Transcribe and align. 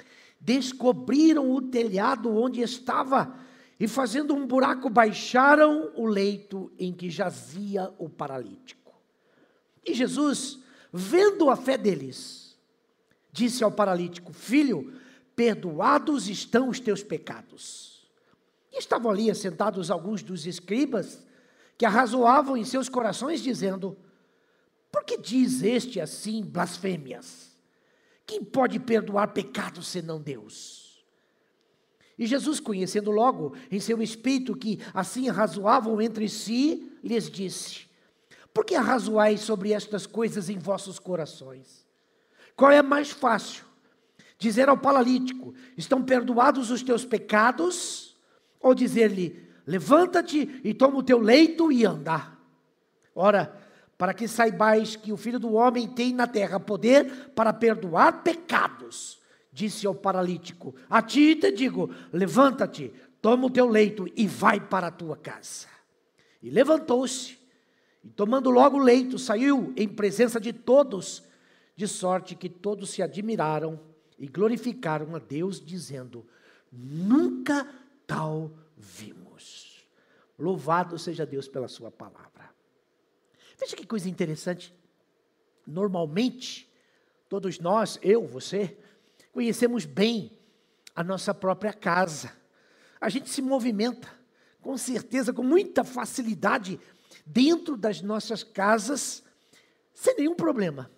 descobriram 0.40 1.50
o 1.50 1.60
telhado 1.60 2.32
onde 2.32 2.60
estava 2.60 3.36
e, 3.78 3.88
fazendo 3.88 4.32
um 4.32 4.46
buraco, 4.46 4.88
baixaram 4.88 5.90
o 5.96 6.06
leito 6.06 6.70
em 6.78 6.92
que 6.92 7.10
jazia 7.10 7.92
o 7.98 8.08
paralítico. 8.08 8.94
E 9.84 9.92
Jesus, 9.92 10.60
vendo 10.92 11.50
a 11.50 11.56
fé 11.56 11.76
deles, 11.76 12.56
disse 13.32 13.64
ao 13.64 13.72
paralítico: 13.72 14.32
Filho, 14.32 14.92
perdoados 15.34 16.28
estão 16.28 16.68
os 16.68 16.78
teus 16.78 17.02
pecados. 17.02 18.08
E 18.72 18.78
estavam 18.78 19.10
ali 19.10 19.28
assentados 19.28 19.90
alguns 19.90 20.22
dos 20.22 20.46
escribas 20.46 21.26
que 21.76 21.84
arrazoavam 21.84 22.56
em 22.56 22.64
seus 22.64 22.88
corações, 22.88 23.40
dizendo: 23.40 23.98
por 24.90 25.04
que 25.04 25.18
diz 25.18 25.62
este 25.62 26.00
assim 26.00 26.42
blasfêmias? 26.42 27.50
Quem 28.26 28.44
pode 28.44 28.78
perdoar 28.78 29.28
pecados 29.28 29.88
senão 29.88 30.20
Deus? 30.20 31.04
E 32.18 32.26
Jesus, 32.26 32.60
conhecendo 32.60 33.10
logo 33.10 33.56
em 33.70 33.80
seu 33.80 34.02
espírito 34.02 34.54
que 34.54 34.78
assim 34.92 35.28
arrazoavam 35.28 36.00
entre 36.02 36.28
si, 36.28 36.92
lhes 37.02 37.30
disse: 37.30 37.86
Por 38.52 38.64
que 38.64 38.74
arrazoais 38.74 39.40
sobre 39.40 39.72
estas 39.72 40.06
coisas 40.06 40.50
em 40.50 40.58
vossos 40.58 40.98
corações? 40.98 41.86
Qual 42.54 42.70
é 42.70 42.82
mais 42.82 43.10
fácil? 43.10 43.64
Dizer 44.38 44.68
ao 44.68 44.76
paralítico: 44.76 45.54
Estão 45.78 46.02
perdoados 46.02 46.70
os 46.70 46.82
teus 46.82 47.04
pecados? 47.04 48.16
Ou 48.60 48.74
dizer-lhe: 48.74 49.48
Levanta-te 49.66 50.60
e 50.62 50.74
toma 50.74 50.98
o 50.98 51.02
teu 51.02 51.18
leito 51.18 51.72
e 51.72 51.86
anda? 51.86 52.36
Ora, 53.14 53.59
para 54.00 54.14
que 54.14 54.26
saibais 54.26 54.96
que 54.96 55.12
o 55.12 55.16
Filho 55.18 55.38
do 55.38 55.52
Homem 55.52 55.86
tem 55.86 56.14
na 56.14 56.26
terra 56.26 56.58
poder 56.58 57.32
para 57.34 57.52
perdoar 57.52 58.22
pecados. 58.22 59.20
Disse 59.52 59.86
ao 59.86 59.94
paralítico: 59.94 60.74
A 60.88 61.02
ti 61.02 61.36
te 61.36 61.52
digo: 61.52 61.90
levanta-te, 62.10 62.94
toma 63.20 63.44
o 63.44 63.50
teu 63.50 63.68
leito 63.68 64.10
e 64.16 64.26
vai 64.26 64.58
para 64.58 64.86
a 64.86 64.90
tua 64.90 65.18
casa. 65.18 65.66
E 66.42 66.48
levantou-se, 66.48 67.36
e 68.02 68.08
tomando 68.08 68.48
logo 68.48 68.78
o 68.78 68.82
leito, 68.82 69.18
saiu 69.18 69.70
em 69.76 69.86
presença 69.86 70.40
de 70.40 70.54
todos, 70.54 71.22
de 71.76 71.86
sorte 71.86 72.34
que 72.34 72.48
todos 72.48 72.88
se 72.88 73.02
admiraram 73.02 73.78
e 74.18 74.26
glorificaram 74.26 75.14
a 75.14 75.18
Deus, 75.18 75.62
dizendo: 75.62 76.26
Nunca 76.72 77.68
tal 78.06 78.50
vimos. 78.78 79.84
Louvado 80.38 80.98
seja 80.98 81.26
Deus 81.26 81.46
pela 81.46 81.68
Sua 81.68 81.90
palavra. 81.90 82.39
Veja 83.60 83.76
que 83.76 83.86
coisa 83.86 84.08
interessante. 84.08 84.74
Normalmente, 85.66 86.66
todos 87.28 87.58
nós, 87.58 87.98
eu, 88.00 88.26
você, 88.26 88.78
conhecemos 89.32 89.84
bem 89.84 90.32
a 90.96 91.04
nossa 91.04 91.34
própria 91.34 91.74
casa. 91.74 92.32
A 92.98 93.10
gente 93.10 93.28
se 93.28 93.42
movimenta, 93.42 94.08
com 94.62 94.78
certeza, 94.78 95.30
com 95.30 95.42
muita 95.42 95.84
facilidade, 95.84 96.80
dentro 97.26 97.76
das 97.76 98.00
nossas 98.00 98.42
casas, 98.42 99.22
sem 99.92 100.16
nenhum 100.16 100.34
problema. 100.34 100.90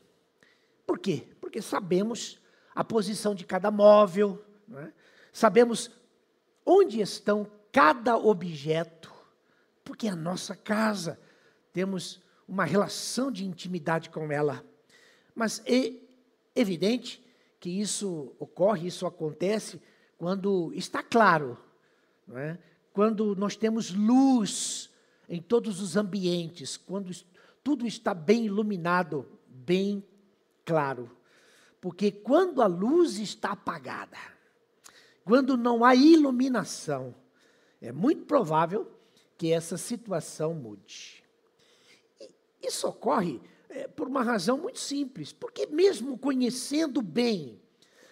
Por 0.86 1.00
quê? 1.00 1.26
Porque 1.40 1.60
sabemos 1.60 2.40
a 2.74 2.84
posição 2.84 3.34
de 3.34 3.44
cada 3.44 3.72
móvel, 3.72 4.44
é? 4.76 4.92
sabemos 5.32 5.90
onde 6.64 7.00
estão 7.00 7.50
cada 7.72 8.16
objeto, 8.16 9.12
porque 9.82 10.06
é 10.06 10.10
a 10.10 10.16
nossa 10.16 10.54
casa. 10.54 11.20
Temos 11.72 12.21
uma 12.48 12.64
relação 12.64 13.30
de 13.30 13.44
intimidade 13.44 14.10
com 14.10 14.30
ela. 14.30 14.64
Mas 15.34 15.62
é 15.66 15.94
evidente 16.54 17.22
que 17.58 17.70
isso 17.70 18.34
ocorre, 18.38 18.88
isso 18.88 19.06
acontece 19.06 19.80
quando 20.18 20.72
está 20.74 21.02
claro, 21.02 21.58
não 22.26 22.38
é? 22.38 22.58
quando 22.92 23.34
nós 23.34 23.56
temos 23.56 23.92
luz 23.92 24.90
em 25.28 25.40
todos 25.40 25.80
os 25.80 25.96
ambientes, 25.96 26.76
quando 26.76 27.10
tudo 27.64 27.86
está 27.86 28.12
bem 28.12 28.46
iluminado, 28.46 29.26
bem 29.46 30.04
claro. 30.64 31.10
Porque 31.80 32.12
quando 32.12 32.60
a 32.60 32.66
luz 32.66 33.18
está 33.18 33.52
apagada, 33.52 34.18
quando 35.24 35.56
não 35.56 35.84
há 35.84 35.94
iluminação, 35.94 37.14
é 37.80 37.90
muito 37.90 38.24
provável 38.24 38.90
que 39.38 39.52
essa 39.52 39.76
situação 39.76 40.54
mude. 40.54 41.21
Isso 42.62 42.86
ocorre 42.86 43.40
é, 43.68 43.88
por 43.88 44.06
uma 44.06 44.22
razão 44.22 44.58
muito 44.58 44.78
simples, 44.78 45.32
porque 45.32 45.66
mesmo 45.66 46.16
conhecendo 46.16 47.02
bem 47.02 47.60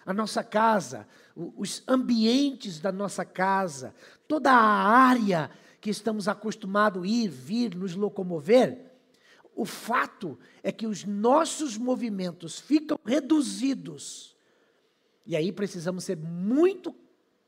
a 0.05 0.13
nossa 0.13 0.43
casa, 0.43 1.07
os 1.37 1.83
ambientes 1.87 2.81
da 2.81 2.91
nossa 2.91 3.25
casa, 3.25 3.95
toda 4.27 4.51
a 4.51 4.57
área 4.57 5.51
que 5.81 5.91
estamos 5.91 6.29
acostumados 6.29 7.03
a 7.03 7.07
ir, 7.07 7.29
vir, 7.29 7.75
nos 7.75 7.95
locomover, 7.95 8.91
o 9.55 9.65
fato 9.65 10.39
é 10.63 10.73
que 10.73 10.87
os 10.87 11.05
nossos 11.05 11.77
movimentos 11.77 12.59
ficam 12.59 12.99
reduzidos. 13.05 14.37
E 15.27 15.37
aí 15.37 15.53
precisamos 15.53 16.05
ser 16.05 16.17
muito, 16.17 16.95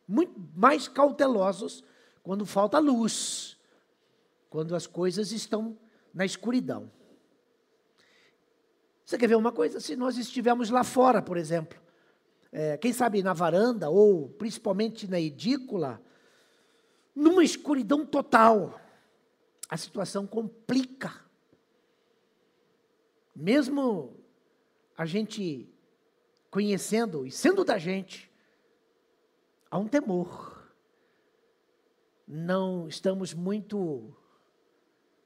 muito 0.06 0.34
mais 0.54 0.88
cautelosos 0.88 1.82
quando 2.22 2.46
falta 2.46 2.78
luz, 2.78 3.56
quando 4.50 4.76
as 4.76 4.86
coisas 4.86 5.32
estão 5.32 5.76
na 6.12 6.25
escuridão. 6.25 6.91
Você 9.05 9.19
quer 9.19 9.28
ver 9.28 9.37
uma 9.37 9.53
coisa? 9.53 9.81
Se 9.81 9.97
nós 9.97 10.17
estivermos 10.17 10.71
lá 10.71 10.84
fora, 10.84 11.21
por 11.21 11.37
exemplo, 11.37 11.78
é, 12.50 12.77
quem 12.77 12.93
sabe 12.93 13.23
na 13.23 13.33
varanda 13.33 13.91
ou 13.91 14.28
principalmente 14.28 15.06
na 15.06 15.21
edícula, 15.21 16.00
numa 17.15 17.45
escuridão 17.45 18.06
total, 18.06 18.81
a 19.69 19.77
situação 19.77 20.26
complica. 20.26 21.12
Mesmo 23.35 24.17
a 24.97 25.06
gente 25.06 25.69
conhecendo 26.50 27.26
e 27.26 27.31
sendo 27.31 27.65
da 27.65 27.79
gente, 27.79 28.31
há 29.70 29.79
um 29.79 29.88
temor. 29.88 30.70
Não 32.29 32.87
estamos 32.87 33.32
muito 33.32 34.15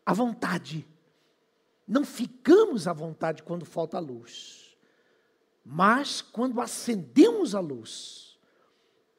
à 0.07 0.13
vontade. 0.15 0.89
Não 1.87 2.05
ficamos 2.05 2.87
à 2.87 2.93
vontade 2.93 3.43
quando 3.43 3.65
falta 3.65 3.99
luz. 3.99 4.77
Mas 5.65 6.23
quando 6.23 6.61
acendemos 6.61 7.53
a 7.55 7.61
luz, 7.61 8.39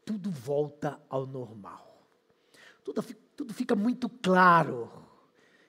tudo 0.06 0.32
volta 0.32 0.98
ao 1.10 1.28
normal. 1.28 2.02
Tudo, 2.86 3.04
tudo 3.36 3.54
fica 3.54 3.76
muito 3.76 4.08
claro 4.08 4.90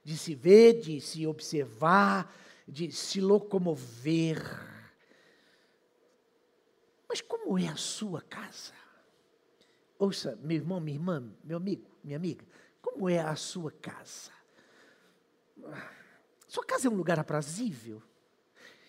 de 0.05 0.17
se 0.17 0.37
ver, 0.37 0.81
de 0.81 1.00
se 1.00 1.26
observar, 1.26 2.32
de 2.67 2.93
se 2.93 3.20
locomover. 3.20 4.41
Mas 7.09 7.20
como 7.20 7.59
é 7.59 7.67
a 7.67 7.76
sua 7.76 8.23
casa? 8.23 8.73
Ouça, 9.99 10.38
meu 10.41 10.59
irmão, 10.59 10.79
minha 10.79 10.97
irmã, 10.97 11.35
meu 11.43 11.56
amigo, 11.56 11.91
minha 12.05 12.17
amiga, 12.17 12.47
como 12.81 13.09
é 13.09 13.19
a 13.19 13.35
sua 13.35 13.73
casa? 13.73 14.38
Sua 16.47 16.65
casa 16.65 16.88
é 16.88 16.91
um 16.91 16.94
lugar 16.94 17.19
aprazível? 17.19 18.03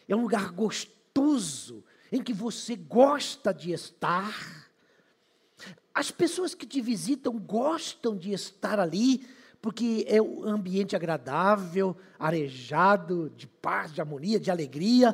É 0.07 0.15
um 0.15 0.21
lugar 0.21 0.51
gostoso 0.51 1.83
em 2.11 2.23
que 2.23 2.33
você 2.33 2.75
gosta 2.75 3.53
de 3.53 3.71
estar? 3.71 4.69
As 5.93 6.09
pessoas 6.11 6.55
que 6.55 6.65
te 6.65 6.81
visitam 6.81 7.37
gostam 7.37 8.15
de 8.15 8.31
estar 8.31 8.79
ali 8.79 9.27
porque 9.61 10.05
é 10.07 10.21
um 10.21 10.43
ambiente 10.47 10.95
agradável, 10.95 11.95
arejado, 12.17 13.29
de 13.31 13.45
paz, 13.45 13.93
de 13.93 13.99
harmonia, 13.99 14.39
de 14.39 14.49
alegria. 14.49 15.13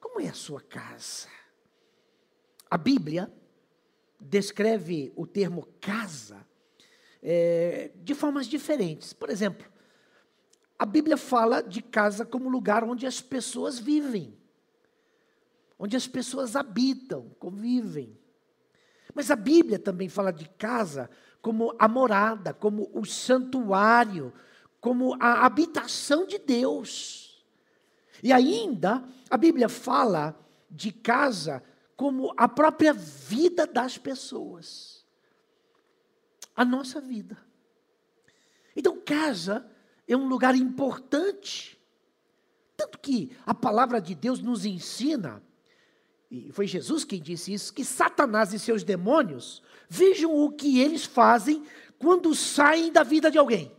Como 0.00 0.20
é 0.20 0.28
a 0.28 0.34
sua 0.34 0.60
casa? 0.60 1.28
A 2.68 2.76
Bíblia 2.76 3.32
descreve 4.20 5.12
o 5.14 5.26
termo 5.26 5.68
casa 5.80 6.44
é, 7.22 7.92
de 7.96 8.14
formas 8.14 8.46
diferentes. 8.46 9.12
Por 9.12 9.30
exemplo, 9.30 9.66
a 10.78 10.86
Bíblia 10.86 11.16
fala 11.16 11.60
de 11.60 11.82
casa 11.82 12.24
como 12.24 12.48
lugar 12.48 12.84
onde 12.84 13.04
as 13.04 13.20
pessoas 13.20 13.78
vivem, 13.78 14.38
onde 15.76 15.96
as 15.96 16.06
pessoas 16.06 16.54
habitam, 16.54 17.30
convivem. 17.38 18.16
Mas 19.12 19.30
a 19.30 19.36
Bíblia 19.36 19.78
também 19.78 20.08
fala 20.08 20.32
de 20.32 20.48
casa 20.50 21.10
como 21.42 21.74
a 21.78 21.88
morada, 21.88 22.54
como 22.54 22.88
o 22.92 23.04
santuário, 23.04 24.32
como 24.80 25.16
a 25.20 25.44
habitação 25.44 26.24
de 26.24 26.38
Deus. 26.38 27.44
E 28.22 28.32
ainda 28.32 29.02
a 29.28 29.36
Bíblia 29.36 29.68
fala 29.68 30.38
de 30.70 30.92
casa 30.92 31.62
como 31.96 32.32
a 32.36 32.48
própria 32.48 32.92
vida 32.92 33.66
das 33.66 33.98
pessoas. 33.98 35.04
A 36.54 36.64
nossa 36.64 37.00
vida. 37.00 37.36
Então, 38.76 39.00
casa 39.00 39.68
é 40.08 40.16
um 40.16 40.26
lugar 40.26 40.56
importante. 40.56 41.78
Tanto 42.76 42.98
que 42.98 43.36
a 43.44 43.54
palavra 43.54 44.00
de 44.00 44.14
Deus 44.14 44.40
nos 44.40 44.64
ensina, 44.64 45.42
e 46.30 46.50
foi 46.52 46.66
Jesus 46.66 47.04
quem 47.04 47.20
disse 47.20 47.52
isso, 47.52 47.74
que 47.74 47.84
Satanás 47.84 48.52
e 48.52 48.58
seus 48.58 48.82
demônios 48.82 49.62
vejam 49.88 50.34
o 50.34 50.50
que 50.50 50.80
eles 50.80 51.04
fazem 51.04 51.64
quando 51.98 52.34
saem 52.34 52.90
da 52.92 53.02
vida 53.02 53.30
de 53.30 53.38
alguém, 53.38 53.72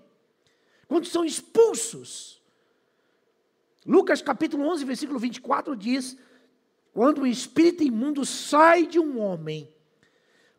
quando 0.88 1.06
são 1.06 1.26
expulsos. 1.26 2.42
Lucas 3.86 4.22
capítulo 4.22 4.68
11, 4.68 4.86
versículo 4.86 5.18
24 5.18 5.76
diz: 5.76 6.18
quando 6.94 7.22
o 7.22 7.28
espírito 7.28 7.84
imundo 7.84 8.26
sai 8.26 8.86
de 8.86 9.00
um 9.00 9.20
homem, 9.20 9.74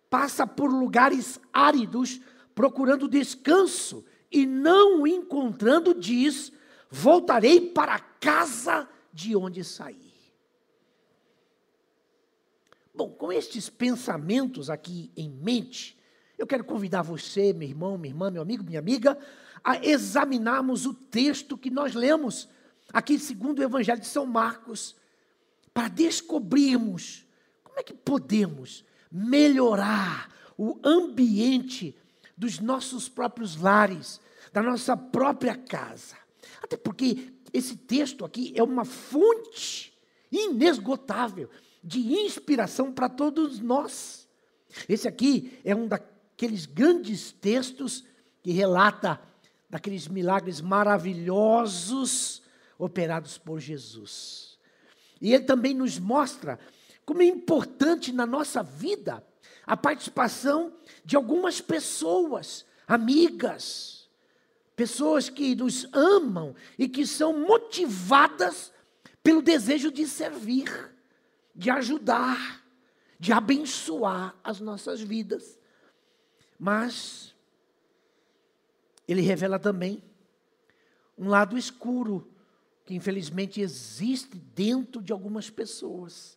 passa 0.08 0.46
por 0.46 0.70
lugares 0.72 1.38
áridos 1.52 2.20
procurando 2.54 3.08
descanso 3.08 4.04
e 4.30 4.46
não 4.46 5.02
o 5.02 5.06
encontrando, 5.06 5.94
diz: 5.94 6.52
Voltarei 6.90 7.60
para 7.60 7.94
a 7.94 7.98
casa 7.98 8.88
de 9.12 9.34
onde 9.34 9.64
saí. 9.64 10.10
Bom, 12.94 13.10
com 13.10 13.32
estes 13.32 13.70
pensamentos 13.70 14.68
aqui 14.68 15.10
em 15.16 15.30
mente, 15.30 15.98
eu 16.36 16.46
quero 16.46 16.64
convidar 16.64 17.02
você, 17.02 17.52
meu 17.52 17.68
irmão, 17.68 17.96
minha 17.96 18.12
irmã, 18.12 18.30
meu 18.30 18.42
amigo, 18.42 18.64
minha 18.64 18.78
amiga, 18.78 19.18
a 19.62 19.84
examinarmos 19.84 20.86
o 20.86 20.94
texto 20.94 21.56
que 21.56 21.70
nós 21.70 21.94
lemos 21.94 22.48
aqui, 22.92 23.18
segundo 23.18 23.60
o 23.60 23.62
Evangelho 23.62 24.00
de 24.00 24.06
São 24.06 24.26
Marcos, 24.26 24.96
para 25.72 25.88
descobrirmos 25.88 27.26
como 27.62 27.78
é 27.78 27.82
que 27.82 27.94
podemos 27.94 28.84
melhorar 29.10 30.30
o 30.58 30.78
ambiente 30.84 31.96
dos 32.40 32.58
nossos 32.58 33.06
próprios 33.06 33.54
lares, 33.54 34.18
da 34.50 34.62
nossa 34.62 34.96
própria 34.96 35.54
casa. 35.54 36.16
Até 36.62 36.74
porque 36.74 37.34
esse 37.52 37.76
texto 37.76 38.24
aqui 38.24 38.54
é 38.56 38.62
uma 38.62 38.86
fonte 38.86 39.92
inesgotável 40.32 41.50
de 41.84 42.00
inspiração 42.00 42.90
para 42.90 43.10
todos 43.10 43.60
nós. 43.60 44.26
Esse 44.88 45.06
aqui 45.06 45.60
é 45.62 45.74
um 45.74 45.86
daqueles 45.86 46.64
grandes 46.64 47.30
textos 47.30 48.04
que 48.42 48.52
relata 48.52 49.20
daqueles 49.68 50.08
milagres 50.08 50.62
maravilhosos 50.62 52.42
operados 52.78 53.36
por 53.36 53.60
Jesus. 53.60 54.58
E 55.20 55.34
ele 55.34 55.44
também 55.44 55.74
nos 55.74 55.98
mostra 55.98 56.58
como 57.04 57.20
é 57.20 57.26
importante 57.26 58.12
na 58.12 58.24
nossa 58.24 58.62
vida 58.62 59.22
a 59.70 59.76
participação 59.76 60.72
de 61.04 61.14
algumas 61.14 61.60
pessoas, 61.60 62.66
amigas, 62.88 64.10
pessoas 64.74 65.30
que 65.30 65.54
nos 65.54 65.86
amam 65.92 66.56
e 66.76 66.88
que 66.88 67.06
são 67.06 67.38
motivadas 67.38 68.72
pelo 69.22 69.40
desejo 69.40 69.92
de 69.92 70.08
servir, 70.08 70.92
de 71.54 71.70
ajudar, 71.70 72.66
de 73.16 73.32
abençoar 73.32 74.34
as 74.42 74.58
nossas 74.58 75.00
vidas. 75.00 75.56
Mas 76.58 77.32
ele 79.06 79.20
revela 79.20 79.56
também 79.56 80.02
um 81.16 81.28
lado 81.28 81.56
escuro 81.56 82.28
que 82.84 82.96
infelizmente 82.96 83.60
existe 83.60 84.36
dentro 84.36 85.00
de 85.00 85.12
algumas 85.12 85.48
pessoas. 85.48 86.36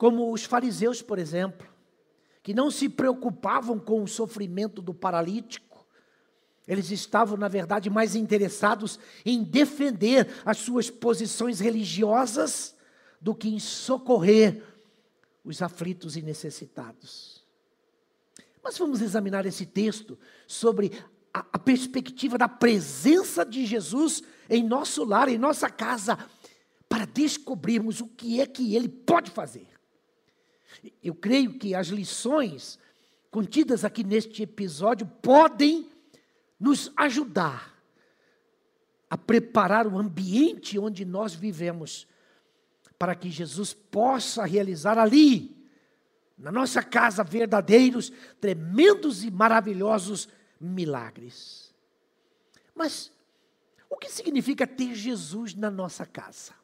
Como 0.00 0.32
os 0.32 0.44
fariseus, 0.44 1.02
por 1.02 1.18
exemplo, 1.18 1.68
que 2.42 2.54
não 2.54 2.70
se 2.70 2.88
preocupavam 2.88 3.78
com 3.78 4.02
o 4.02 4.08
sofrimento 4.08 4.80
do 4.80 4.94
paralítico, 4.94 5.86
eles 6.66 6.90
estavam, 6.90 7.36
na 7.36 7.48
verdade, 7.48 7.90
mais 7.90 8.16
interessados 8.16 8.98
em 9.26 9.42
defender 9.44 10.26
as 10.42 10.56
suas 10.56 10.88
posições 10.88 11.60
religiosas 11.60 12.74
do 13.20 13.34
que 13.34 13.50
em 13.50 13.58
socorrer 13.58 14.64
os 15.44 15.60
aflitos 15.60 16.16
e 16.16 16.22
necessitados. 16.22 17.44
Mas 18.64 18.78
vamos 18.78 19.02
examinar 19.02 19.44
esse 19.44 19.66
texto 19.66 20.18
sobre 20.46 20.92
a, 21.34 21.40
a 21.52 21.58
perspectiva 21.58 22.38
da 22.38 22.48
presença 22.48 23.44
de 23.44 23.66
Jesus 23.66 24.22
em 24.48 24.64
nosso 24.64 25.04
lar, 25.04 25.28
em 25.28 25.36
nossa 25.36 25.68
casa, 25.68 26.16
para 26.88 27.04
descobrirmos 27.04 28.00
o 28.00 28.06
que 28.06 28.40
é 28.40 28.46
que 28.46 28.74
Ele 28.74 28.88
pode 28.88 29.30
fazer. 29.30 29.69
Eu 31.02 31.14
creio 31.14 31.58
que 31.58 31.74
as 31.74 31.88
lições 31.88 32.78
contidas 33.30 33.84
aqui 33.84 34.02
neste 34.02 34.42
episódio 34.42 35.06
podem 35.22 35.88
nos 36.58 36.92
ajudar 36.96 37.74
a 39.08 39.18
preparar 39.18 39.86
o 39.86 39.98
ambiente 39.98 40.78
onde 40.78 41.04
nós 41.04 41.34
vivemos, 41.34 42.06
para 42.98 43.14
que 43.14 43.30
Jesus 43.30 43.72
possa 43.72 44.44
realizar 44.44 44.98
ali, 44.98 45.56
na 46.38 46.52
nossa 46.52 46.82
casa, 46.82 47.24
verdadeiros, 47.24 48.12
tremendos 48.40 49.24
e 49.24 49.30
maravilhosos 49.30 50.28
milagres. 50.60 51.74
Mas 52.74 53.12
o 53.90 53.96
que 53.96 54.08
significa 54.08 54.66
ter 54.66 54.94
Jesus 54.94 55.54
na 55.54 55.70
nossa 55.70 56.06
casa? 56.06 56.59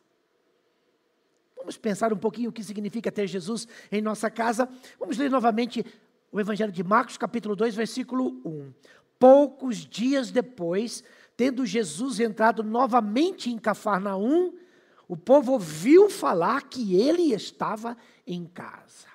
Vamos 1.56 1.76
pensar 1.76 2.12
um 2.12 2.16
pouquinho 2.16 2.50
o 2.50 2.52
que 2.52 2.62
significa 2.62 3.10
ter 3.10 3.26
Jesus 3.26 3.66
em 3.90 4.02
nossa 4.02 4.30
casa. 4.30 4.68
Vamos 4.98 5.16
ler 5.16 5.30
novamente 5.30 5.84
o 6.30 6.38
Evangelho 6.38 6.70
de 6.70 6.84
Marcos, 6.84 7.16
capítulo 7.16 7.56
2, 7.56 7.74
versículo 7.74 8.40
1. 8.44 8.72
Poucos 9.18 9.78
dias 9.78 10.30
depois, 10.30 11.02
tendo 11.36 11.64
Jesus 11.64 12.20
entrado 12.20 12.62
novamente 12.62 13.50
em 13.50 13.58
Cafarnaum, 13.58 14.52
o 15.08 15.16
povo 15.16 15.52
ouviu 15.52 16.10
falar 16.10 16.64
que 16.64 17.00
ele 17.00 17.32
estava 17.32 17.96
em 18.26 18.44
casa. 18.44 19.08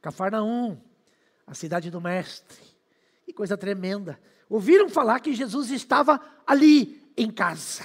Cafarnaum, 0.00 0.78
a 1.46 1.54
cidade 1.54 1.90
do 1.90 2.00
Mestre. 2.00 2.64
Que 3.24 3.32
coisa 3.32 3.56
tremenda. 3.56 4.18
Ouviram 4.48 4.88
falar 4.88 5.20
que 5.20 5.34
Jesus 5.34 5.70
estava 5.70 6.20
ali 6.46 7.02
em 7.16 7.30
casa. 7.30 7.84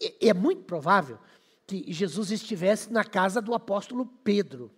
E 0.00 0.28
é 0.28 0.32
muito 0.32 0.62
provável 0.62 1.18
que 1.68 1.84
Jesus 1.92 2.30
estivesse 2.30 2.90
na 2.90 3.04
casa 3.04 3.42
do 3.42 3.54
apóstolo 3.54 4.06
Pedro. 4.24 4.70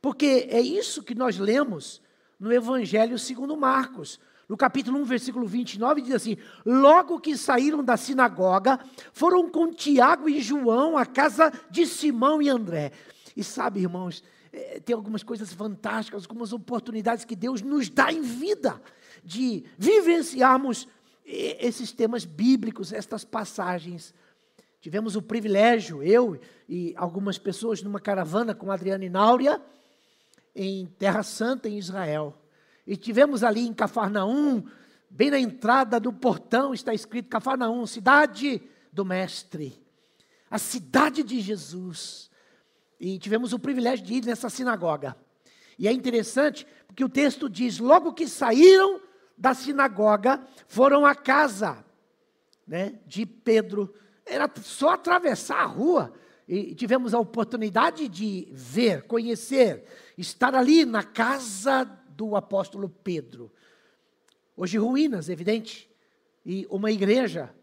Porque 0.00 0.48
é 0.50 0.60
isso 0.60 1.04
que 1.04 1.14
nós 1.14 1.38
lemos 1.38 2.02
no 2.38 2.52
Evangelho 2.52 3.16
segundo 3.16 3.56
Marcos. 3.56 4.18
No 4.48 4.56
capítulo 4.56 4.98
1, 4.98 5.04
versículo 5.04 5.46
29, 5.46 6.02
diz 6.02 6.14
assim: 6.14 6.36
Logo 6.66 7.20
que 7.20 7.36
saíram 7.36 7.84
da 7.84 7.96
sinagoga, 7.96 8.80
foram 9.12 9.48
com 9.48 9.70
Tiago 9.70 10.28
e 10.28 10.42
João 10.42 10.98
à 10.98 11.06
casa 11.06 11.52
de 11.70 11.86
Simão 11.86 12.42
e 12.42 12.48
André. 12.48 12.90
E 13.36 13.44
sabe, 13.44 13.80
irmãos, 13.80 14.24
é, 14.52 14.80
tem 14.80 14.96
algumas 14.96 15.22
coisas 15.22 15.52
fantásticas, 15.52 16.24
algumas 16.24 16.52
oportunidades 16.52 17.24
que 17.24 17.36
Deus 17.36 17.62
nos 17.62 17.88
dá 17.88 18.12
em 18.12 18.20
vida 18.20 18.82
de 19.22 19.64
vivenciarmos 19.78 20.88
esses 21.24 21.92
temas 21.92 22.24
bíblicos, 22.24 22.92
estas 22.92 23.24
passagens. 23.24 24.12
Tivemos 24.82 25.14
o 25.14 25.22
privilégio, 25.22 26.02
eu 26.02 26.40
e 26.68 26.92
algumas 26.96 27.38
pessoas, 27.38 27.84
numa 27.84 28.00
caravana 28.00 28.52
com 28.52 28.72
Adriana 28.72 29.04
e 29.04 29.08
Náurea, 29.08 29.62
em 30.56 30.86
Terra 30.98 31.22
Santa, 31.22 31.68
em 31.68 31.78
Israel. 31.78 32.36
E 32.84 32.96
tivemos 32.96 33.44
ali 33.44 33.60
em 33.60 33.72
Cafarnaum, 33.72 34.64
bem 35.08 35.30
na 35.30 35.38
entrada 35.38 36.00
do 36.00 36.12
portão 36.12 36.74
está 36.74 36.92
escrito 36.92 37.28
Cafarnaum, 37.28 37.86
cidade 37.86 38.60
do 38.92 39.04
mestre. 39.04 39.80
A 40.50 40.58
cidade 40.58 41.22
de 41.22 41.40
Jesus. 41.40 42.28
E 42.98 43.20
tivemos 43.20 43.52
o 43.52 43.60
privilégio 43.60 44.04
de 44.04 44.14
ir 44.14 44.24
nessa 44.24 44.50
sinagoga. 44.50 45.16
E 45.78 45.86
é 45.86 45.92
interessante 45.92 46.66
porque 46.88 47.04
o 47.04 47.08
texto 47.08 47.48
diz: 47.48 47.78
logo 47.78 48.12
que 48.14 48.26
saíram 48.26 49.00
da 49.38 49.54
sinagoga, 49.54 50.44
foram 50.66 51.06
à 51.06 51.14
casa 51.14 51.84
né, 52.66 52.98
de 53.06 53.24
Pedro. 53.24 53.94
Era 54.32 54.50
só 54.62 54.90
atravessar 54.90 55.60
a 55.60 55.66
rua. 55.66 56.12
E 56.48 56.74
tivemos 56.74 57.14
a 57.14 57.20
oportunidade 57.20 58.08
de 58.08 58.48
ver, 58.50 59.02
conhecer, 59.02 59.84
estar 60.16 60.54
ali 60.54 60.84
na 60.84 61.02
casa 61.02 61.84
do 62.08 62.34
apóstolo 62.34 62.88
Pedro. 62.88 63.52
Hoje 64.56 64.78
ruínas, 64.78 65.28
evidente, 65.28 65.90
e 66.44 66.66
uma 66.70 66.90
igreja 66.90 67.54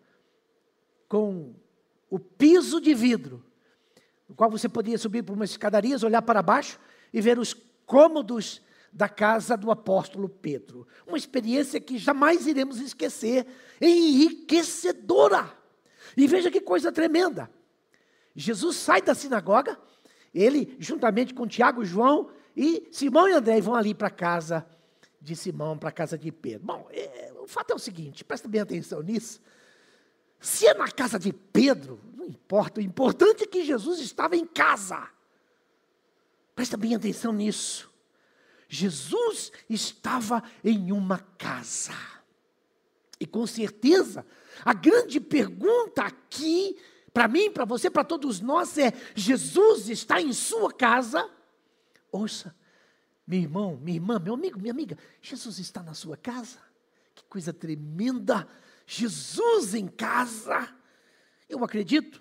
com 1.07 1.55
o 2.09 2.19
piso 2.19 2.79
de 2.79 2.93
vidro, 2.93 3.43
no 4.27 4.35
qual 4.35 4.49
você 4.49 4.69
podia 4.69 4.97
subir 4.97 5.23
por 5.23 5.33
umas 5.33 5.49
escadarias, 5.51 6.03
olhar 6.03 6.21
para 6.21 6.41
baixo 6.41 6.79
e 7.11 7.19
ver 7.19 7.37
os 7.37 7.55
cômodos 7.85 8.61
da 8.93 9.09
casa 9.09 9.57
do 9.57 9.71
apóstolo 9.71 10.29
Pedro. 10.29 10.87
Uma 11.05 11.17
experiência 11.17 11.79
que 11.79 11.97
jamais 11.97 12.47
iremos 12.47 12.79
esquecer, 12.79 13.45
enriquecedora. 13.81 15.58
E 16.15 16.27
veja 16.27 16.51
que 16.51 16.61
coisa 16.61 16.91
tremenda. 16.91 17.49
Jesus 18.35 18.77
sai 18.77 19.01
da 19.01 19.13
sinagoga, 19.13 19.77
ele, 20.33 20.75
juntamente 20.79 21.33
com 21.33 21.47
Tiago, 21.47 21.83
João 21.83 22.29
e 22.55 22.87
Simão 22.91 23.27
e 23.27 23.33
André, 23.33 23.59
vão 23.59 23.75
ali 23.75 23.93
para 23.93 24.09
casa 24.09 24.65
de 25.21 25.35
Simão, 25.35 25.77
para 25.77 25.91
casa 25.91 26.17
de 26.17 26.31
Pedro. 26.31 26.65
Bom, 26.65 26.87
é, 26.91 27.33
o 27.39 27.47
fato 27.47 27.71
é 27.71 27.75
o 27.75 27.79
seguinte, 27.79 28.23
presta 28.23 28.47
bem 28.47 28.61
atenção 28.61 29.01
nisso. 29.01 29.41
Se 30.39 30.67
é 30.67 30.73
na 30.73 30.89
casa 30.89 31.19
de 31.19 31.33
Pedro, 31.33 31.99
não 32.15 32.25
importa, 32.25 32.79
o 32.79 32.83
importante 32.83 33.43
é 33.43 33.47
que 33.47 33.65
Jesus 33.65 33.99
estava 33.99 34.35
em 34.35 34.45
casa. 34.45 35.09
Presta 36.55 36.77
bem 36.77 36.95
atenção 36.95 37.33
nisso. 37.33 37.89
Jesus 38.67 39.51
estava 39.69 40.43
em 40.63 40.91
uma 40.91 41.19
casa. 41.37 41.95
E 43.19 43.25
com 43.25 43.45
certeza, 43.45 44.25
a 44.63 44.73
grande 44.73 45.19
pergunta 45.19 46.03
aqui, 46.03 46.77
para 47.13 47.27
mim, 47.27 47.51
para 47.51 47.65
você, 47.65 47.89
para 47.89 48.03
todos 48.03 48.39
nós, 48.39 48.77
é: 48.77 48.93
Jesus 49.15 49.89
está 49.89 50.21
em 50.21 50.33
sua 50.33 50.73
casa? 50.73 51.29
Ouça, 52.11 52.55
meu 53.25 53.39
irmão, 53.39 53.77
minha 53.81 53.97
irmã, 53.97 54.19
meu 54.19 54.33
amigo, 54.33 54.59
minha 54.59 54.73
amiga, 54.73 54.97
Jesus 55.21 55.59
está 55.59 55.83
na 55.83 55.93
sua 55.93 56.17
casa? 56.17 56.59
Que 57.13 57.23
coisa 57.25 57.53
tremenda! 57.53 58.47
Jesus 58.89 59.75
em 59.75 59.87
casa. 59.87 60.67
Eu 61.47 61.63
acredito 61.63 62.19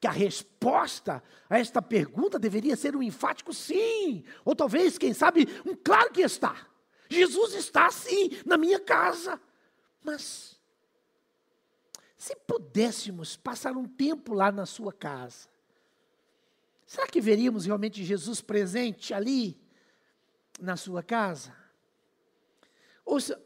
que 0.00 0.06
a 0.06 0.12
resposta 0.12 1.20
a 1.48 1.58
esta 1.58 1.82
pergunta 1.82 2.38
deveria 2.38 2.76
ser 2.76 2.94
um 2.94 3.02
enfático 3.02 3.52
sim, 3.52 4.24
ou 4.44 4.54
talvez, 4.54 4.96
quem 4.96 5.12
sabe, 5.12 5.48
um 5.66 5.74
claro 5.74 6.12
que 6.12 6.20
está. 6.20 6.68
Jesus 7.08 7.54
está 7.54 7.90
sim 7.90 8.30
na 8.46 8.56
minha 8.56 8.78
casa. 8.78 9.40
Mas 10.02 10.59
se 12.20 12.36
pudéssemos 12.36 13.34
passar 13.34 13.78
um 13.78 13.88
tempo 13.88 14.34
lá 14.34 14.52
na 14.52 14.66
sua 14.66 14.92
casa, 14.92 15.48
será 16.84 17.06
que 17.06 17.18
veríamos 17.18 17.64
realmente 17.64 18.04
Jesus 18.04 18.42
presente 18.42 19.14
ali 19.14 19.58
na 20.60 20.76
sua 20.76 21.02
casa? 21.02 21.56
Ouça, 23.06 23.42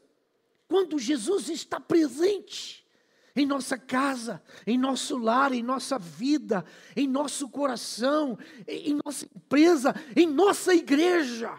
quando 0.67 0.99
Jesus 0.99 1.47
está 1.47 1.79
presente, 1.79 2.85
em 3.33 3.45
nossa 3.45 3.77
casa, 3.77 4.43
em 4.67 4.77
nosso 4.77 5.17
lar, 5.17 5.53
em 5.53 5.63
nossa 5.63 5.97
vida, 5.97 6.65
em 6.97 7.07
nosso 7.07 7.47
coração, 7.47 8.37
em 8.67 8.99
nossa 9.05 9.25
empresa, 9.33 9.95
em 10.17 10.27
nossa 10.27 10.75
igreja. 10.75 11.57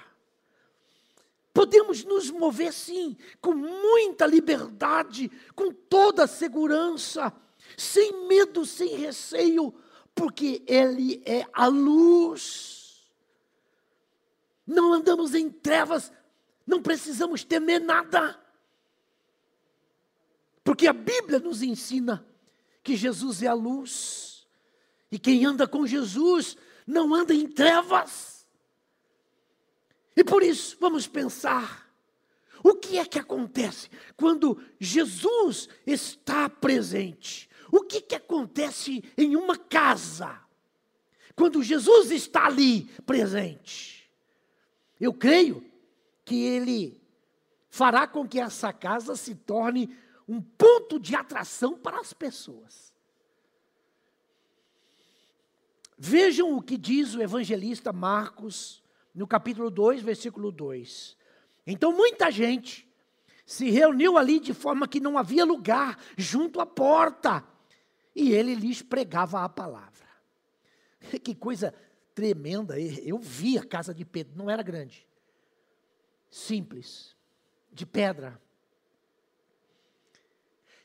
Podemos 1.57 2.05
nos 2.05 2.31
mover 2.31 2.71
sim, 2.71 3.17
com 3.41 3.55
muita 3.55 4.27
liberdade, 4.27 5.31
com 5.55 5.73
toda 5.73 6.27
segurança, 6.27 7.33
sem 7.79 8.29
medo, 8.29 8.67
sem 8.67 8.95
receio, 8.95 9.75
porque 10.15 10.63
Ele 10.67 11.23
é 11.25 11.47
a 11.55 11.67
luz. 11.67 13.11
Não 14.67 14.93
andamos 14.93 15.35
em 15.35 15.49
trevas, 15.49 16.13
não 16.67 16.83
precisamos 16.83 17.43
temer 17.43 17.81
nada. 17.81 18.39
Porque 20.63 20.87
a 20.87 20.93
Bíblia 20.93 21.39
nos 21.39 21.63
ensina 21.63 22.27
que 22.83 22.95
Jesus 22.95 23.43
é 23.43 23.47
a 23.47 23.55
luz. 23.55 24.47
E 25.11 25.19
quem 25.19 25.47
anda 25.47 25.67
com 25.67 25.87
Jesus 25.87 26.55
não 26.87 27.15
anda 27.15 27.33
em 27.33 27.49
trevas. 27.49 28.36
E 30.17 30.25
por 30.25 30.43
isso, 30.43 30.77
vamos 30.81 31.07
pensar: 31.07 31.87
o 32.65 32.75
que 32.75 32.99
é 32.99 33.05
que 33.05 33.19
acontece 33.19 33.91
quando 34.17 34.61
Jesus 34.81 35.69
está 35.87 36.49
presente? 36.49 37.49
O 37.71 37.83
que, 37.83 38.01
que 38.01 38.15
acontece 38.15 39.05
em 39.17 39.37
uma 39.37 39.57
casa? 39.57 40.41
Quando 41.35 41.63
Jesus 41.63 42.11
está 42.11 42.47
ali 42.47 42.85
presente? 43.05 44.11
Eu 44.99 45.13
creio 45.13 45.63
que 46.25 46.43
Ele 46.43 47.01
fará 47.69 48.07
com 48.07 48.27
que 48.27 48.41
essa 48.41 48.73
casa 48.73 49.15
se 49.17 49.35
torne 49.35 49.95
um 50.27 50.41
ponto 50.41 50.99
de 50.99 51.15
atração 51.15 51.77
para 51.77 52.01
as 52.01 52.13
pessoas. 52.13 52.93
Vejam 55.99 56.57
o 56.57 56.63
que 56.63 56.77
diz 56.77 57.15
o 57.15 57.23
evangelista 57.23 57.93
Marcos 57.93 58.83
no 59.17 59.27
capítulo 59.27 59.71
2, 59.71 60.03
versículo 60.03 60.53
2. 60.53 61.17
Então 61.67 61.91
muita 61.91 62.31
gente 62.31 62.89
se 63.45 63.71
reuniu 63.71 64.17
ali 64.19 64.39
de 64.39 64.53
forma 64.53 64.87
que 64.87 65.01
não 65.01 65.17
havia 65.17 65.45
lugar 65.45 65.99
junto 66.17 66.61
à 66.61 66.67
porta, 66.67 67.45
e 68.15 68.33
ele 68.33 68.55
lhes 68.55 68.83
pregava 68.83 69.43
a 69.43 69.49
palavra. 69.49 70.07
Que 71.23 71.35
coisa 71.35 71.75
tremenda! 72.15 72.79
Eu 72.79 73.19
vi 73.19 73.59
a 73.59 73.65
casa 73.65 73.95
de 73.95 74.05
Pedro, 74.05 74.37
não 74.37 74.51
era 74.51 74.63
grande, 74.63 75.07
simples, 76.31 77.17
de 77.73 77.87
pedra, 77.87 78.41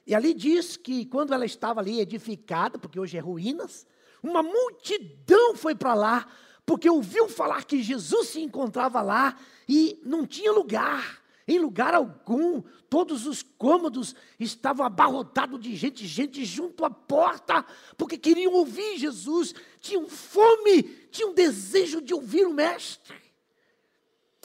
e 0.05 0.15
ali 0.15 0.33
diz 0.33 0.77
que 0.77 1.05
quando 1.05 1.33
ela 1.33 1.45
estava 1.45 1.79
ali 1.79 1.99
edificada, 1.99 2.77
porque 2.79 2.99
hoje 2.99 3.17
é 3.17 3.19
ruínas, 3.19 3.85
uma 4.21 4.43
multidão 4.43 5.55
foi 5.55 5.75
para 5.75 5.93
lá, 5.93 6.27
porque 6.65 6.89
ouviu 6.89 7.27
falar 7.27 7.65
que 7.65 7.81
Jesus 7.81 8.29
se 8.29 8.41
encontrava 8.41 9.01
lá 9.01 9.37
e 9.67 9.99
não 10.03 10.25
tinha 10.25 10.51
lugar, 10.51 11.21
em 11.47 11.59
lugar 11.59 11.93
algum, 11.93 12.61
todos 12.89 13.25
os 13.25 13.43
cômodos 13.43 14.15
estavam 14.39 14.85
abarrotados 14.85 15.59
de 15.59 15.75
gente, 15.75 16.05
gente 16.05 16.45
junto 16.45 16.85
à 16.85 16.89
porta, 16.89 17.65
porque 17.97 18.17
queriam 18.17 18.53
ouvir 18.53 18.97
Jesus, 18.97 19.53
tinham 19.79 20.07
fome, 20.07 20.83
tinham 21.11 21.33
desejo 21.33 22.01
de 22.01 22.13
ouvir 22.13 22.45
o 22.45 22.53
Mestre. 22.53 23.19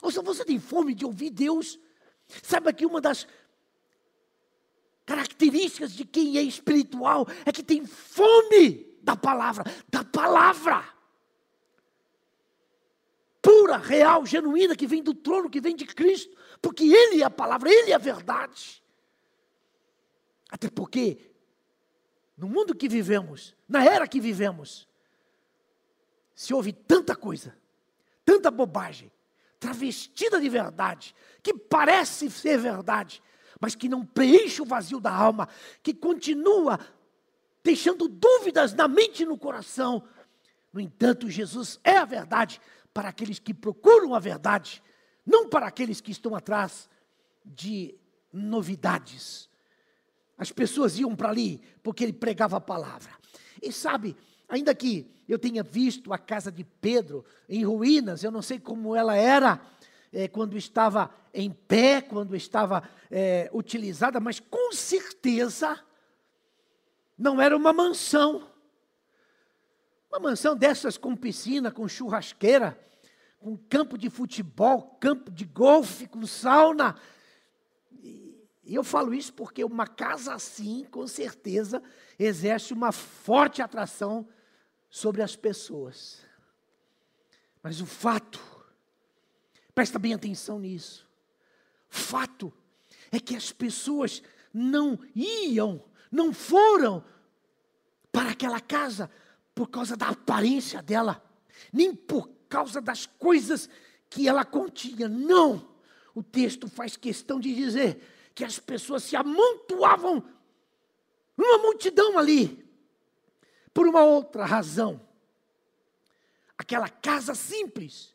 Ou 0.02 0.10
se 0.10 0.20
você 0.20 0.44
tem 0.44 0.58
fome 0.58 0.94
de 0.94 1.04
ouvir 1.04 1.30
Deus, 1.30 1.78
Sabe 2.42 2.72
que 2.72 2.86
uma 2.86 3.00
das 3.00 3.26
características 5.04 5.92
de 5.92 6.04
quem 6.04 6.36
é 6.36 6.42
espiritual 6.42 7.26
é 7.44 7.52
que 7.52 7.62
tem 7.62 7.86
fome 7.86 8.96
da 9.02 9.16
palavra, 9.16 9.64
da 9.88 10.02
palavra. 10.04 10.84
Pura, 13.46 13.76
real, 13.76 14.26
genuína, 14.26 14.74
que 14.74 14.88
vem 14.88 15.00
do 15.00 15.14
trono, 15.14 15.48
que 15.48 15.60
vem 15.60 15.76
de 15.76 15.86
Cristo, 15.86 16.36
porque 16.60 16.82
Ele 16.82 17.22
é 17.22 17.24
a 17.24 17.30
palavra, 17.30 17.70
Ele 17.70 17.92
é 17.92 17.94
a 17.94 17.98
verdade. 17.98 18.82
Até 20.50 20.68
porque, 20.68 21.30
no 22.36 22.48
mundo 22.48 22.74
que 22.74 22.88
vivemos, 22.88 23.54
na 23.68 23.84
era 23.84 24.08
que 24.08 24.20
vivemos, 24.20 24.88
se 26.34 26.52
ouve 26.52 26.72
tanta 26.72 27.14
coisa, 27.14 27.56
tanta 28.24 28.50
bobagem, 28.50 29.12
travestida 29.60 30.40
de 30.40 30.48
verdade, 30.48 31.14
que 31.40 31.54
parece 31.54 32.28
ser 32.28 32.58
verdade, 32.58 33.22
mas 33.60 33.76
que 33.76 33.88
não 33.88 34.04
preenche 34.04 34.60
o 34.60 34.66
vazio 34.66 34.98
da 34.98 35.14
alma, 35.14 35.48
que 35.84 35.94
continua 35.94 36.80
deixando 37.62 38.08
dúvidas 38.08 38.74
na 38.74 38.88
mente 38.88 39.22
e 39.22 39.26
no 39.26 39.38
coração. 39.38 40.02
No 40.72 40.80
entanto, 40.80 41.30
Jesus 41.30 41.78
é 41.84 41.96
a 41.96 42.04
verdade 42.04 42.60
para 42.96 43.10
aqueles 43.10 43.38
que 43.38 43.52
procuram 43.52 44.14
a 44.14 44.18
verdade, 44.18 44.82
não 45.26 45.50
para 45.50 45.66
aqueles 45.66 46.00
que 46.00 46.10
estão 46.10 46.34
atrás 46.34 46.88
de 47.44 47.94
novidades. 48.32 49.50
As 50.38 50.50
pessoas 50.50 50.98
iam 50.98 51.14
para 51.14 51.28
ali 51.28 51.60
porque 51.82 52.02
ele 52.02 52.14
pregava 52.14 52.56
a 52.56 52.60
palavra. 52.60 53.12
E 53.62 53.70
sabe, 53.70 54.16
ainda 54.48 54.74
que 54.74 55.06
eu 55.28 55.38
tenha 55.38 55.62
visto 55.62 56.10
a 56.10 56.16
casa 56.16 56.50
de 56.50 56.64
Pedro 56.64 57.22
em 57.46 57.66
ruínas, 57.66 58.24
eu 58.24 58.30
não 58.30 58.40
sei 58.40 58.58
como 58.58 58.96
ela 58.96 59.14
era, 59.14 59.60
é, 60.10 60.26
quando 60.26 60.56
estava 60.56 61.10
em 61.34 61.50
pé, 61.50 62.00
quando 62.00 62.34
estava 62.34 62.82
é, 63.10 63.50
utilizada, 63.52 64.18
mas 64.18 64.40
com 64.40 64.72
certeza 64.72 65.78
não 67.18 67.42
era 67.42 67.54
uma 67.54 67.74
mansão. 67.74 68.48
Uma 70.16 70.30
mansão 70.30 70.56
dessas 70.56 70.96
com 70.96 71.14
piscina, 71.14 71.70
com 71.70 71.86
churrasqueira, 71.86 72.80
com 73.38 73.54
campo 73.54 73.98
de 73.98 74.08
futebol, 74.08 74.96
campo 74.98 75.30
de 75.30 75.44
golfe, 75.44 76.06
com 76.06 76.26
sauna. 76.26 76.96
E 78.02 78.74
eu 78.74 78.82
falo 78.82 79.12
isso 79.12 79.34
porque 79.34 79.62
uma 79.62 79.86
casa 79.86 80.32
assim, 80.32 80.86
com 80.90 81.06
certeza, 81.06 81.82
exerce 82.18 82.72
uma 82.72 82.92
forte 82.92 83.60
atração 83.60 84.26
sobre 84.88 85.20
as 85.20 85.36
pessoas. 85.36 86.24
Mas 87.62 87.82
o 87.82 87.86
fato, 87.86 88.40
presta 89.74 89.98
bem 89.98 90.14
atenção 90.14 90.58
nisso, 90.58 91.06
fato 91.90 92.50
é 93.12 93.20
que 93.20 93.36
as 93.36 93.52
pessoas 93.52 94.22
não 94.50 94.98
iam, 95.14 95.84
não 96.10 96.32
foram 96.32 97.04
para 98.10 98.30
aquela 98.30 98.60
casa 98.62 99.10
por 99.56 99.70
causa 99.70 99.96
da 99.96 100.10
aparência 100.10 100.82
dela, 100.82 101.24
nem 101.72 101.94
por 101.94 102.28
causa 102.46 102.78
das 102.78 103.06
coisas 103.06 103.70
que 104.10 104.28
ela 104.28 104.44
continha. 104.44 105.08
Não! 105.08 105.66
O 106.14 106.22
texto 106.22 106.68
faz 106.68 106.94
questão 106.94 107.40
de 107.40 107.54
dizer 107.54 108.30
que 108.34 108.44
as 108.44 108.58
pessoas 108.58 109.02
se 109.02 109.16
amontoavam 109.16 110.22
numa 111.34 111.56
multidão 111.56 112.18
ali, 112.18 112.68
por 113.72 113.86
uma 113.86 114.04
outra 114.04 114.44
razão. 114.44 115.00
Aquela 116.58 116.90
casa 116.90 117.34
simples, 117.34 118.14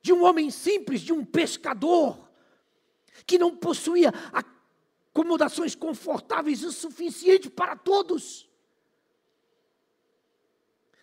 de 0.00 0.14
um 0.14 0.24
homem 0.24 0.50
simples, 0.50 1.02
de 1.02 1.12
um 1.12 1.26
pescador, 1.26 2.26
que 3.26 3.36
não 3.36 3.54
possuía 3.54 4.14
acomodações 5.12 5.74
confortáveis 5.74 6.64
o 6.64 6.72
suficiente 6.72 7.50
para 7.50 7.76
todos. 7.76 8.48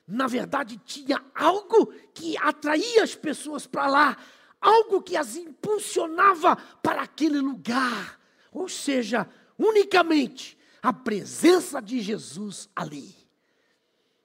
Na 0.07 0.27
verdade, 0.27 0.79
tinha 0.85 1.23
algo 1.33 1.93
que 2.13 2.37
atraía 2.37 3.03
as 3.03 3.15
pessoas 3.15 3.65
para 3.65 3.87
lá, 3.87 4.17
algo 4.59 5.01
que 5.01 5.15
as 5.15 5.35
impulsionava 5.35 6.55
para 6.55 7.01
aquele 7.01 7.39
lugar. 7.39 8.19
Ou 8.51 8.67
seja, 8.67 9.27
unicamente 9.57 10.57
a 10.81 10.91
presença 10.91 11.81
de 11.81 12.01
Jesus 12.01 12.69
ali. 12.75 13.15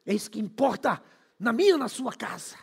É 0.05 0.15
isso 0.15 0.31
que 0.31 0.41
importa 0.41 1.03
na 1.39 1.53
minha 1.53 1.77
na 1.77 1.89
sua 1.89 2.13
casa. 2.13 2.57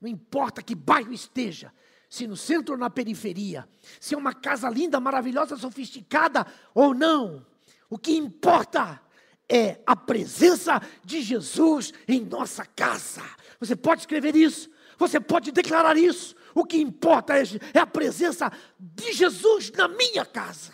Não 0.00 0.08
importa 0.08 0.62
que 0.62 0.74
bairro 0.74 1.12
esteja, 1.12 1.72
se 2.08 2.26
no 2.26 2.36
centro 2.36 2.74
ou 2.74 2.78
na 2.78 2.88
periferia, 2.88 3.68
se 4.00 4.14
é 4.14 4.18
uma 4.18 4.32
casa 4.32 4.68
linda, 4.68 5.00
maravilhosa, 5.00 5.56
sofisticada 5.56 6.46
ou 6.74 6.94
não. 6.94 7.44
O 7.90 7.98
que 7.98 8.16
importa 8.16 9.00
é 9.48 9.80
a 9.86 9.96
presença 9.96 10.80
de 11.04 11.22
Jesus 11.22 11.92
em 12.06 12.20
nossa 12.20 12.66
casa. 12.66 13.22
Você 13.58 13.74
pode 13.74 14.02
escrever 14.02 14.36
isso, 14.36 14.70
você 14.98 15.18
pode 15.18 15.50
declarar 15.50 15.96
isso. 15.96 16.36
O 16.54 16.64
que 16.64 16.76
importa 16.76 17.38
é, 17.38 17.42
é 17.72 17.78
a 17.78 17.86
presença 17.86 18.52
de 18.78 19.12
Jesus 19.12 19.70
na 19.70 19.88
minha 19.88 20.26
casa. 20.26 20.72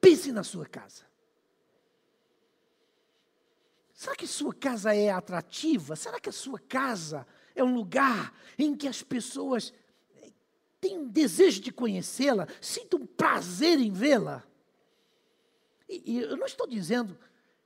Pense 0.00 0.32
na 0.32 0.42
sua 0.42 0.66
casa. 0.66 1.04
Será 3.94 4.16
que 4.16 4.26
sua 4.26 4.52
casa 4.52 4.92
é 4.96 5.10
atrativa? 5.10 5.94
Será 5.94 6.18
que 6.18 6.28
a 6.28 6.32
sua 6.32 6.58
casa 6.58 7.24
é 7.54 7.62
um 7.62 7.72
lugar 7.72 8.34
em 8.58 8.74
que 8.74 8.88
as 8.88 9.00
pessoas 9.00 9.72
têm 10.80 10.98
um 10.98 11.08
desejo 11.08 11.60
de 11.60 11.70
conhecê-la, 11.70 12.48
sintam 12.60 13.06
prazer 13.06 13.78
em 13.78 13.92
vê-la? 13.92 14.42
E, 15.92 16.02
e 16.06 16.20
eu 16.22 16.36
não 16.36 16.46
estou 16.46 16.66
dizendo 16.66 17.18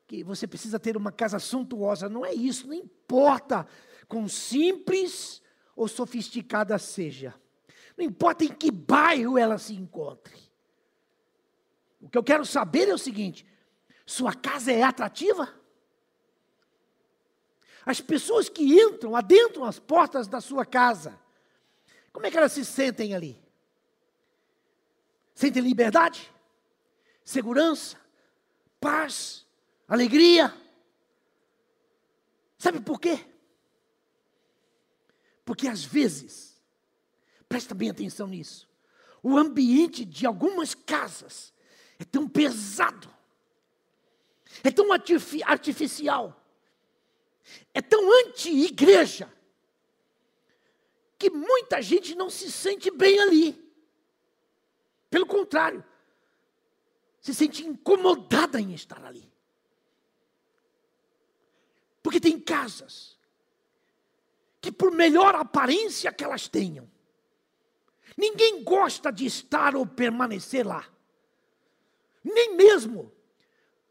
que 0.06 0.24
você 0.24 0.46
precisa 0.46 0.80
ter 0.80 0.96
uma 0.96 1.12
casa 1.12 1.38
suntuosa, 1.38 2.08
não 2.08 2.26
é 2.26 2.34
isso, 2.34 2.66
não 2.66 2.74
importa 2.74 3.66
quão 4.08 4.28
simples 4.28 5.40
ou 5.76 5.86
sofisticada 5.86 6.76
seja, 6.78 7.34
não 7.96 8.04
importa 8.04 8.44
em 8.44 8.48
que 8.48 8.70
bairro 8.70 9.38
ela 9.38 9.58
se 9.58 9.74
encontre. 9.74 10.34
O 12.00 12.08
que 12.08 12.18
eu 12.18 12.22
quero 12.24 12.44
saber 12.44 12.88
é 12.88 12.94
o 12.94 12.98
seguinte: 12.98 13.46
sua 14.04 14.34
casa 14.34 14.72
é 14.72 14.82
atrativa? 14.82 15.52
As 17.84 18.00
pessoas 18.00 18.48
que 18.48 18.62
entram, 18.62 19.14
adentram 19.14 19.64
as 19.64 19.78
portas 19.78 20.26
da 20.26 20.40
sua 20.40 20.66
casa, 20.66 21.18
como 22.12 22.26
é 22.26 22.30
que 22.30 22.36
elas 22.36 22.52
se 22.52 22.64
sentem 22.64 23.14
ali? 23.14 23.40
Sentem 25.34 25.62
liberdade? 25.62 26.32
Segurança? 27.24 28.05
Paz? 28.80 29.46
Alegria? 29.88 30.54
Sabe 32.58 32.80
por 32.80 33.00
quê? 33.00 33.24
Porque 35.44 35.68
às 35.68 35.84
vezes, 35.84 36.60
presta 37.48 37.74
bem 37.74 37.90
atenção 37.90 38.26
nisso, 38.26 38.68
o 39.22 39.36
ambiente 39.36 40.04
de 40.04 40.26
algumas 40.26 40.74
casas 40.74 41.54
é 41.98 42.04
tão 42.04 42.28
pesado, 42.28 43.08
é 44.64 44.70
tão 44.70 44.88
artificial, 44.92 46.44
é 47.72 47.80
tão 47.80 48.10
anti-igreja, 48.26 49.32
que 51.18 51.30
muita 51.30 51.80
gente 51.80 52.14
não 52.14 52.28
se 52.28 52.50
sente 52.50 52.90
bem 52.90 53.18
ali. 53.20 53.64
Pelo 55.08 55.26
contrário, 55.26 55.84
se 57.26 57.34
sente 57.34 57.66
incomodada 57.66 58.60
em 58.60 58.72
estar 58.72 59.04
ali. 59.04 59.28
Porque 62.00 62.20
tem 62.20 62.38
casas 62.38 63.18
que, 64.60 64.70
por 64.70 64.92
melhor 64.92 65.34
aparência 65.34 66.12
que 66.12 66.22
elas 66.22 66.46
tenham, 66.46 66.88
ninguém 68.16 68.62
gosta 68.62 69.10
de 69.10 69.26
estar 69.26 69.74
ou 69.74 69.84
permanecer 69.84 70.64
lá. 70.64 70.88
Nem 72.22 72.54
mesmo 72.54 73.12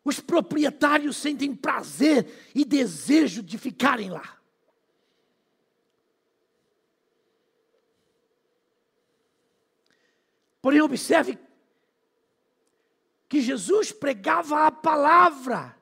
os 0.05 0.21
proprietários 0.21 1.17
sentem 1.17 1.53
prazer 1.53 2.49
e 2.55 2.63
desejo 2.63 3.43
de 3.43 3.57
ficarem 3.57 4.11
lá. 4.11 4.39
Porém, 10.61 10.79
observe 10.79 11.37
que 13.27 13.41
Jesus 13.41 13.91
pregava 13.91 14.67
a 14.67 14.71
palavra 14.71 15.75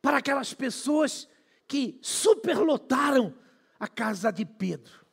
para 0.00 0.18
aquelas 0.18 0.54
pessoas 0.54 1.28
que 1.66 1.98
superlotaram 2.02 3.34
a 3.78 3.88
casa 3.88 4.30
de 4.30 4.44
Pedro. 4.44 5.04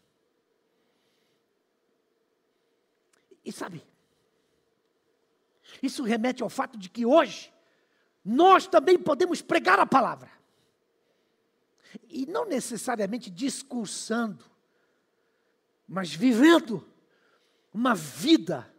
E 3.44 3.52
sabe, 3.52 3.84
isso 5.82 6.04
remete 6.04 6.44
ao 6.44 6.50
fato 6.50 6.78
de 6.78 6.90
que 6.90 7.06
hoje 7.06 7.52
nós 8.24 8.68
também 8.68 9.00
podemos 9.00 9.42
pregar 9.42 9.80
a 9.80 9.86
palavra. 9.86 10.30
E 12.08 12.26
não 12.26 12.46
necessariamente 12.46 13.30
discursando, 13.30 14.46
mas 15.88 16.14
vivendo 16.14 16.88
uma 17.74 17.96
vida 17.96 18.72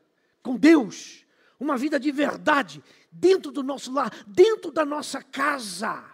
com 0.43 0.57
Deus, 0.57 1.22
uma 1.63 1.77
vida 1.77 1.99
de 1.99 2.11
verdade, 2.11 2.83
dentro 3.11 3.53
do 3.53 3.63
nosso 3.63 3.93
lar, 3.93 4.11
dentro 4.27 4.71
da 4.71 4.85
nossa 4.85 5.23
casa, 5.23 6.05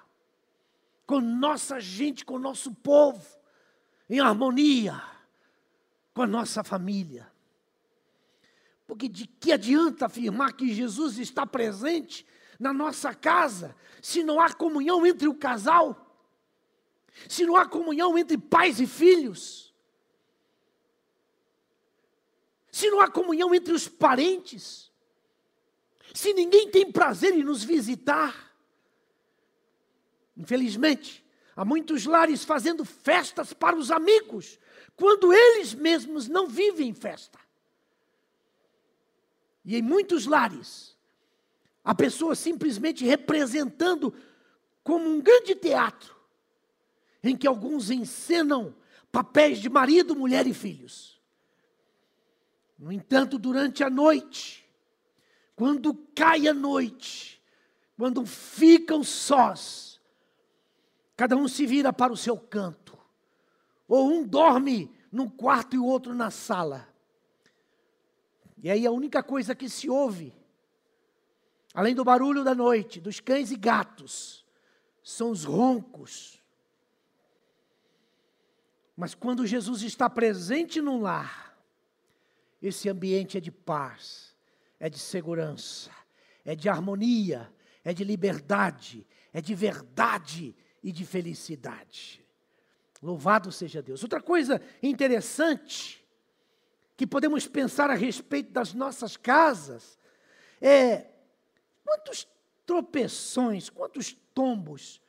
com 1.07 1.21
nossa 1.21 1.81
gente, 1.81 2.25
com 2.25 2.39
nosso 2.39 2.75
povo, 2.75 3.25
em 4.11 4.21
harmonia 4.21 5.03
com 6.19 6.23
a 6.23 6.27
nossa 6.27 6.65
família. 6.65 7.31
Porque 8.89 9.09
de 9.09 9.25
que 9.25 9.53
adianta 9.53 10.07
afirmar 10.07 10.53
que 10.55 10.75
Jesus 10.75 11.17
está 11.17 11.47
presente 11.47 12.27
na 12.59 12.73
nossa 12.73 13.15
casa 13.15 13.77
se 14.03 14.25
não 14.25 14.41
há 14.41 14.53
comunhão 14.53 15.07
entre 15.07 15.29
o 15.29 15.35
casal? 15.35 16.27
Se 17.29 17.47
não 17.47 17.57
há 17.57 17.65
comunhão 17.67 18.19
entre 18.19 18.37
pais 18.37 18.81
e 18.81 18.87
filhos? 18.89 19.73
Se 22.73 22.91
não 22.91 23.01
há 23.01 23.09
comunhão 23.09 23.55
entre 23.55 23.73
os 23.73 23.87
parentes? 23.87 24.88
Se 26.15 26.33
ninguém 26.33 26.71
tem 26.71 26.91
prazer 26.91 27.35
em 27.35 27.43
nos 27.43 27.63
visitar? 27.63 28.53
Infelizmente, 30.37 31.25
há 31.57 31.65
muitos 31.65 32.07
lares 32.07 32.45
fazendo 32.45 32.85
festas 32.85 33.53
para 33.53 33.77
os 33.77 33.91
amigos, 33.91 34.59
quando 34.97 35.33
eles 35.33 35.75
mesmos 35.75 36.29
não 36.29 36.47
vivem 36.47 36.95
festa. 36.95 37.39
E 39.65 39.77
em 39.77 39.83
muitos 39.83 40.27
lares, 40.27 40.97
a 41.85 41.95
pessoa 41.95 42.35
simplesmente 42.35 43.05
representando 43.05 44.15
como 44.83 45.09
um 45.09 45.21
grande 45.21 45.55
teatro, 45.55 46.17
em 47.23 47.37
que 47.37 47.47
alguns 47.47 47.91
encenam 47.91 48.75
papéis 49.11 49.59
de 49.59 49.69
marido, 49.69 50.15
mulher 50.15 50.47
e 50.47 50.55
filhos. 50.55 51.21
No 52.79 52.93
entanto, 52.93 53.39
durante 53.39 53.83
a 53.83 53.91
noite, 53.91 54.68
quando 55.59 55.93
cai 56.15 56.47
a 56.47 56.55
noite, 56.55 57.43
quando 57.97 58.25
ficam 58.25 59.03
sós, 59.03 60.01
cada 61.17 61.37
um 61.37 61.49
se 61.49 61.67
vira 61.67 61.93
para 61.93 62.13
o 62.13 62.17
seu 62.17 62.39
canto, 62.39 62.97
ou 63.89 64.09
um 64.09 64.25
dorme 64.25 64.89
num 65.11 65.29
quarto 65.29 65.75
e 65.75 65.79
o 65.81 65.85
outro 65.85 66.15
na 66.15 66.31
sala. 66.31 66.89
E 68.63 68.71
aí 68.71 68.87
a 68.87 68.93
única 68.93 69.21
coisa 69.21 69.53
que 69.53 69.69
se 69.69 69.91
ouve, 69.91 70.33
além 71.75 71.93
do 71.93 72.05
barulho 72.05 72.45
da 72.45 72.55
noite, 72.55 73.01
dos 73.01 73.19
cães 73.19 73.51
e 73.51 73.57
gatos, 73.57 74.47
são 75.03 75.33
os 75.33 75.43
roncos. 75.43 76.41
Mas 78.97 79.13
quando 79.13 79.45
Jesus 79.45 79.83
está 79.83 80.09
presente 80.09 80.81
num 80.81 81.01
lar, 81.01 81.59
esse 82.63 82.89
ambiente 82.89 83.37
é 83.37 83.41
de 83.41 83.51
paz, 83.51 84.28
é 84.79 84.89
de 84.89 84.99
segurança, 84.99 85.91
é 86.45 86.55
de 86.55 86.69
harmonia, 86.69 87.53
é 87.85 87.93
de 87.93 88.05
liberdade, 88.05 89.07
é 89.33 89.41
de 89.41 89.55
verdade 89.55 90.55
e 90.83 90.93
de 90.93 91.05
felicidade. 91.05 92.25
Louvado 93.03 93.53
seja 93.53 93.81
Deus. 93.81 94.03
Outra 94.03 94.21
coisa 94.21 94.61
interessante 94.83 96.05
que 96.97 97.07
podemos 97.07 97.47
pensar 97.47 97.91
a 97.91 97.95
respeito 97.95 98.51
das 98.51 98.75
nossas 98.75 99.17
casas 99.17 99.99
é 100.61 101.07
quantos 101.85 102.27
tropeções, 102.67 103.71
quantos 103.71 104.13
tombos 104.35 105.01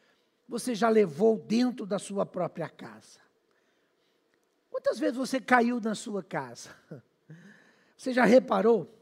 você 0.47 0.73
já 0.75 0.89
levou 0.89 1.37
dentro 1.37 1.85
da 1.85 1.97
sua 1.97 2.25
própria 2.25 2.69
casa? 2.69 3.19
Quantas 4.69 4.99
vezes 4.99 5.17
você 5.17 5.39
caiu 5.41 5.81
na 5.81 5.95
sua 5.95 6.23
casa? 6.23 6.69
Você 7.97 8.13
já 8.13 8.23
reparou? 8.23 8.98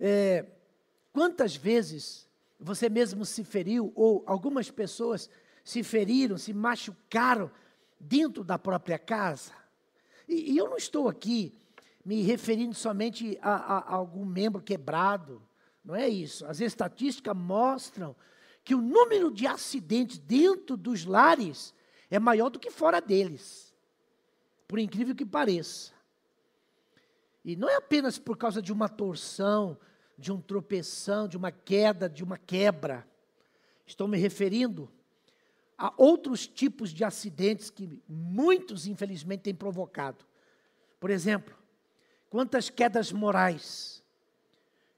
É, 0.00 0.44
quantas 1.12 1.56
vezes 1.56 2.28
você 2.58 2.88
mesmo 2.88 3.24
se 3.24 3.44
feriu, 3.44 3.92
ou 3.94 4.22
algumas 4.26 4.70
pessoas 4.70 5.28
se 5.62 5.82
feriram, 5.82 6.36
se 6.36 6.52
machucaram 6.52 7.50
dentro 7.98 8.44
da 8.44 8.58
própria 8.58 8.98
casa. 8.98 9.52
E, 10.28 10.52
e 10.52 10.58
eu 10.58 10.68
não 10.68 10.76
estou 10.76 11.08
aqui 11.08 11.52
me 12.04 12.22
referindo 12.22 12.74
somente 12.74 13.38
a, 13.40 13.54
a, 13.54 13.78
a 13.78 13.94
algum 13.94 14.24
membro 14.24 14.62
quebrado, 14.62 15.42
não 15.82 15.94
é 15.94 16.08
isso. 16.08 16.44
As 16.46 16.60
estatísticas 16.60 17.36
mostram 17.36 18.14
que 18.62 18.74
o 18.74 18.80
número 18.80 19.30
de 19.30 19.46
acidentes 19.46 20.18
dentro 20.18 20.76
dos 20.76 21.04
lares 21.04 21.74
é 22.10 22.18
maior 22.18 22.50
do 22.50 22.58
que 22.58 22.70
fora 22.70 23.00
deles, 23.00 23.74
por 24.68 24.78
incrível 24.78 25.14
que 25.14 25.24
pareça. 25.24 25.93
E 27.44 27.56
não 27.56 27.68
é 27.68 27.76
apenas 27.76 28.18
por 28.18 28.36
causa 28.36 28.62
de 28.62 28.72
uma 28.72 28.88
torção, 28.88 29.76
de 30.16 30.32
um 30.32 30.40
tropeção, 30.40 31.28
de 31.28 31.36
uma 31.36 31.52
queda, 31.52 32.08
de 32.08 32.24
uma 32.24 32.38
quebra. 32.38 33.06
Estou 33.86 34.08
me 34.08 34.16
referindo 34.16 34.90
Há 35.76 35.92
outros 35.96 36.46
tipos 36.46 36.90
de 36.90 37.04
acidentes 37.04 37.68
que 37.68 38.00
muitos, 38.08 38.86
infelizmente, 38.86 39.42
têm 39.42 39.54
provocado. 39.54 40.24
Por 41.00 41.10
exemplo, 41.10 41.54
quantas 42.30 42.70
quedas 42.70 43.10
morais, 43.12 44.02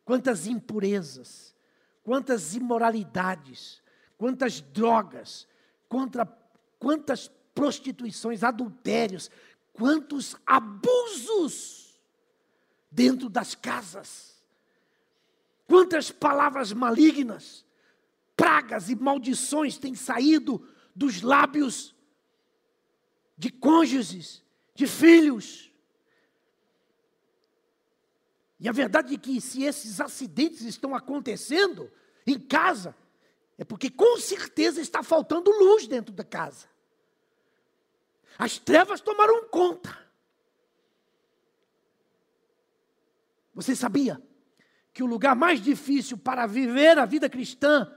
quantas 0.04 0.46
impurezas, 0.46 1.54
quantas 2.04 2.54
imoralidades, 2.54 3.82
quantas 4.18 4.60
drogas, 4.60 5.48
contra, 5.88 6.26
quantas 6.78 7.30
prostituições, 7.54 8.42
adultérios, 8.42 9.30
quantos 9.72 10.36
abusos 10.46 11.75
dentro 12.96 13.28
das 13.28 13.54
casas, 13.54 14.42
quantas 15.66 16.10
palavras 16.10 16.72
malignas, 16.72 17.62
pragas 18.34 18.88
e 18.88 18.96
maldições 18.96 19.76
têm 19.76 19.94
saído 19.94 20.66
dos 20.94 21.20
lábios 21.20 21.94
de 23.36 23.50
cônjuges, 23.50 24.42
de 24.74 24.86
filhos. 24.86 25.70
E 28.58 28.66
a 28.66 28.72
verdade 28.72 29.14
é 29.14 29.18
que 29.18 29.42
se 29.42 29.62
esses 29.62 30.00
acidentes 30.00 30.62
estão 30.62 30.94
acontecendo 30.94 31.92
em 32.26 32.40
casa, 32.40 32.96
é 33.58 33.64
porque 33.64 33.90
com 33.90 34.16
certeza 34.18 34.80
está 34.80 35.02
faltando 35.02 35.50
luz 35.50 35.86
dentro 35.86 36.14
da 36.14 36.24
casa. 36.24 36.66
As 38.38 38.58
trevas 38.58 39.02
tomaram 39.02 39.50
conta. 39.50 40.05
Você 43.56 43.74
sabia 43.74 44.22
que 44.92 45.02
o 45.02 45.06
lugar 45.06 45.34
mais 45.34 45.60
difícil 45.60 46.16
para 46.16 46.46
viver 46.46 46.96
a 46.96 47.04
vida 47.04 47.28
cristã 47.28 47.92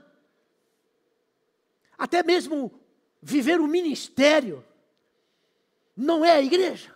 até 2.00 2.24
mesmo 2.24 2.80
viver 3.22 3.60
o 3.60 3.68
ministério, 3.68 4.66
não 5.94 6.24
é 6.24 6.32
a 6.32 6.42
igreja. 6.42 6.96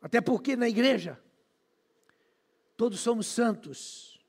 Até 0.00 0.20
porque 0.20 0.54
na 0.54 0.68
igreja, 0.68 1.20
todos 2.76 3.00
somos 3.00 3.26
santos, 3.26 4.24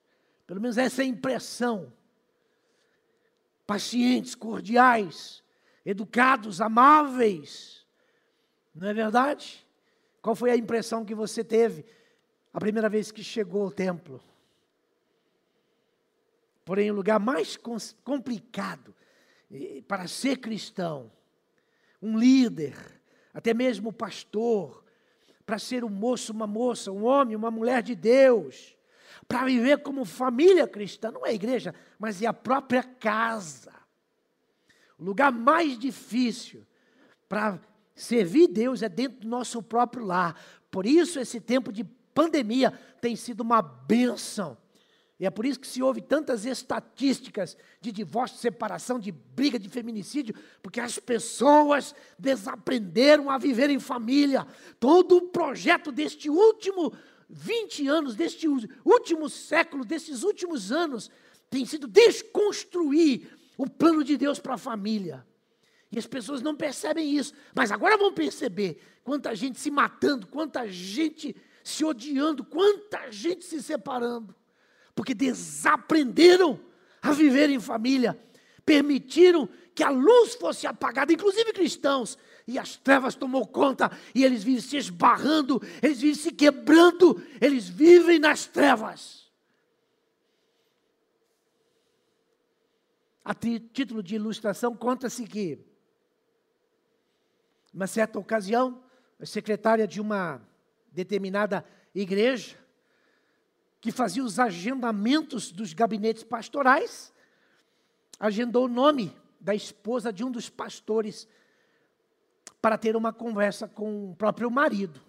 pelo 0.48 0.60
menos 0.60 0.76
essa 0.80 1.04
é 1.04 1.06
a 1.06 1.08
impressão. 1.08 1.94
Pacientes, 3.68 4.34
cordiais, 4.34 5.44
educados, 5.86 6.60
amáveis, 6.60 7.86
não 8.74 8.88
é 8.88 8.94
verdade? 8.94 9.68
Qual 10.22 10.36
foi 10.36 10.52
a 10.52 10.56
impressão 10.56 11.04
que 11.04 11.16
você 11.16 11.44
teve 11.44 11.86
a 12.54 12.60
primeira 12.60 12.88
vez 12.88 13.12
que 13.12 13.24
chegou 13.24 13.64
ao 13.64 13.72
templo? 13.72 14.22
Porém, 16.64 16.92
o 16.92 16.96
lugar 16.96 17.20
mais 17.20 17.58
complicado 18.04 18.94
para 19.88 20.08
ser 20.08 20.38
cristão, 20.38 21.12
um 22.02 22.18
líder, 22.18 22.76
até 23.34 23.54
mesmo 23.54 23.92
pastor, 23.92 24.84
para 25.46 25.58
ser 25.58 25.84
um 25.84 25.90
moço, 25.90 26.32
uma 26.32 26.48
moça, 26.48 26.92
um 26.92 27.04
homem, 27.04 27.36
uma 27.36 27.52
mulher 27.52 27.82
de 27.82 27.96
Deus, 27.96 28.78
para 29.28 29.46
viver 29.46 29.80
como 29.80 30.06
família 30.06 30.68
cristã, 30.68 31.12
não 31.12 31.26
é 31.26 31.30
a 31.30 31.34
igreja, 31.34 31.74
mas 31.98 32.22
é 32.22 32.28
a 32.28 32.34
própria 32.34 32.84
casa. 32.84 33.74
O 34.98 35.04
lugar 35.04 35.32
mais 35.32 35.78
difícil 35.78 36.66
para 37.28 37.60
servir 38.02 38.48
Deus 38.48 38.82
é 38.82 38.90
dentro 38.90 39.22
do 39.22 39.28
nosso 39.28 39.62
próprio 39.62 40.06
lar. 40.06 40.40
Por 40.70 40.86
isso, 40.86 41.20
esse 41.20 41.40
tempo 41.40 41.72
de 41.72 41.84
pandemia 42.14 42.72
tem 43.00 43.16
sido 43.16 43.42
uma 43.42 43.62
bênção 43.62 44.58
e 45.22 45.26
é 45.28 45.30
por 45.30 45.46
isso 45.46 45.60
que 45.60 45.68
se 45.68 45.84
ouve 45.84 46.02
tantas 46.02 46.48
estatísticas 46.48 47.56
de 47.80 47.92
divórcio, 47.92 48.40
separação, 48.40 48.98
de 48.98 49.12
briga, 49.12 49.60
de 49.60 49.70
feminicídio, 49.70 50.34
porque 50.64 50.80
as 50.80 50.98
pessoas 50.98 51.94
desaprenderam 52.18 53.30
a 53.30 53.38
viver 53.38 53.70
em 53.70 53.80
família. 53.80 54.48
Todo 54.80 55.18
o 55.18 55.22
projeto 55.28 55.92
deste 55.92 56.28
último 56.28 56.92
20 57.30 57.88
anos, 57.88 58.16
deste 58.16 58.48
último 58.84 59.30
século, 59.30 59.86
desses 59.86 60.24
últimos 60.24 60.72
anos, 60.72 61.12
tem 61.52 61.68
sido 61.68 61.88
desconstruir 61.88 63.30
o 63.56 63.70
plano 63.70 64.04
de 64.04 64.18
Deus 64.18 64.40
para 64.40 64.56
a 64.56 64.58
família. 64.58 65.24
E 65.92 66.00
as 66.00 66.08
pessoas 66.08 66.42
não 66.42 66.56
percebem 66.56 67.16
isso, 67.16 67.34
mas 67.54 67.72
agora 67.72 67.98
vão 67.98 68.14
perceber 68.14 68.82
quanta 69.04 69.36
gente 69.36 69.60
se 69.60 69.70
matando, 69.70 70.26
quanta 70.28 70.68
gente 70.68 71.36
se 71.64 71.84
odiando, 71.84 72.44
quanta 72.44 73.12
gente 73.12 73.44
se 73.44 73.62
separando. 73.62 74.34
Porque 74.96 75.14
desaprenderam 75.14 76.60
a 77.02 77.12
viver 77.12 77.50
em 77.50 77.60
família, 77.60 78.18
permitiram 78.66 79.50
que 79.74 79.84
a 79.84 79.90
luz 79.90 80.36
fosse 80.36 80.68
apagada, 80.68 81.12
inclusive 81.12 81.52
cristãos, 81.52 82.18
e 82.48 82.58
as 82.58 82.76
trevas 82.78 83.16
tomou 83.16 83.46
conta, 83.48 83.92
e 84.14 84.24
eles 84.24 84.44
vivem 84.44 84.62
se 84.62 84.78
esbarrando, 84.78 85.62
eles 85.82 86.00
vivem 86.00 86.16
se 86.16 86.32
quebrando, 86.32 87.22
eles 87.40 87.68
vivem 87.68 88.20
nas 88.20 88.46
trevas. 88.46 89.32
A 93.24 93.34
título 93.34 94.02
de 94.02 94.16
ilustração, 94.16 94.76
conta-se 94.76 95.26
que, 95.26 95.71
uma 97.74 97.88
certa 97.88 98.20
ocasião, 98.20 98.84
a 99.20 99.26
secretária 99.26 99.88
de 99.88 100.02
uma 100.02 100.42
determinada 100.92 101.66
igreja 101.94 102.58
que 103.80 103.92
fazia 103.92 104.24
os 104.24 104.40
agendamentos 104.40 105.52
dos 105.52 105.74
gabinetes 105.74 106.24
pastorais, 106.24 107.12
agendou 108.20 108.66
o 108.66 108.70
nome 108.70 109.16
da 109.40 109.56
esposa 109.56 110.14
de 110.14 110.24
um 110.24 110.32
dos 110.32 110.50
pastores 110.50 111.28
para 112.62 112.78
ter 112.78 112.96
uma 112.96 113.12
conversa 113.12 113.68
com 113.68 114.12
o 114.12 114.16
próprio 114.16 114.52
marido. 114.52 115.02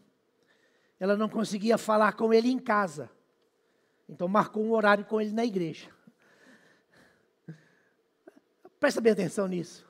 Ela 0.98 1.16
não 1.16 1.28
conseguia 1.28 1.76
falar 1.76 2.14
com 2.14 2.32
ele 2.32 2.48
em 2.48 2.58
casa, 2.58 3.10
então 4.08 4.26
marcou 4.26 4.64
um 4.64 4.72
horário 4.72 5.04
com 5.04 5.20
ele 5.20 5.32
na 5.32 5.44
igreja. 5.44 5.90
Presta 8.80 9.00
bem 9.00 9.12
atenção 9.12 9.46
nisso. 9.46 9.86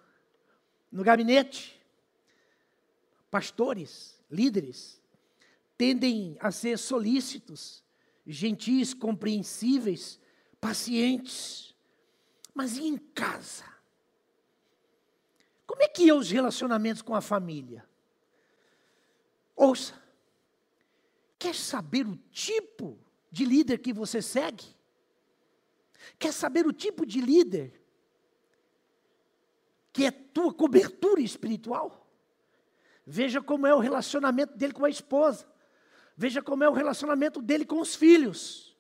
No 0.90 1.04
gabinete, 1.04 1.80
pastores, 3.32 4.22
líderes, 4.30 5.00
tendem 5.78 6.36
a 6.38 6.50
ser 6.50 6.78
solícitos, 6.78 7.82
gentis, 8.26 8.92
compreensíveis, 8.92 10.20
pacientes. 10.60 11.74
Mas 12.52 12.76
e 12.76 12.82
em 12.82 12.98
casa? 12.98 13.64
Como 15.66 15.82
é 15.82 15.88
que 15.88 16.10
é 16.10 16.14
os 16.14 16.30
relacionamentos 16.30 17.00
com 17.00 17.14
a 17.14 17.22
família? 17.22 17.88
Ouça. 19.56 19.94
Quer 21.38 21.54
saber 21.54 22.06
o 22.06 22.16
tipo 22.30 22.98
de 23.30 23.46
líder 23.46 23.78
que 23.78 23.94
você 23.94 24.20
segue? 24.20 24.66
Quer 26.18 26.34
saber 26.34 26.66
o 26.66 26.72
tipo 26.72 27.06
de 27.06 27.22
líder 27.22 27.82
que 29.90 30.04
é 30.04 30.10
tua 30.10 30.52
cobertura 30.52 31.22
espiritual? 31.22 32.01
Veja 33.06 33.42
como 33.42 33.66
é 33.66 33.74
o 33.74 33.78
relacionamento 33.78 34.56
dele 34.56 34.72
com 34.72 34.84
a 34.84 34.90
esposa. 34.90 35.46
Veja 36.16 36.42
como 36.42 36.62
é 36.62 36.68
o 36.68 36.72
relacionamento 36.72 37.42
dele 37.42 37.64
com 37.64 37.80
os 37.80 37.94
filhos. 37.94 38.76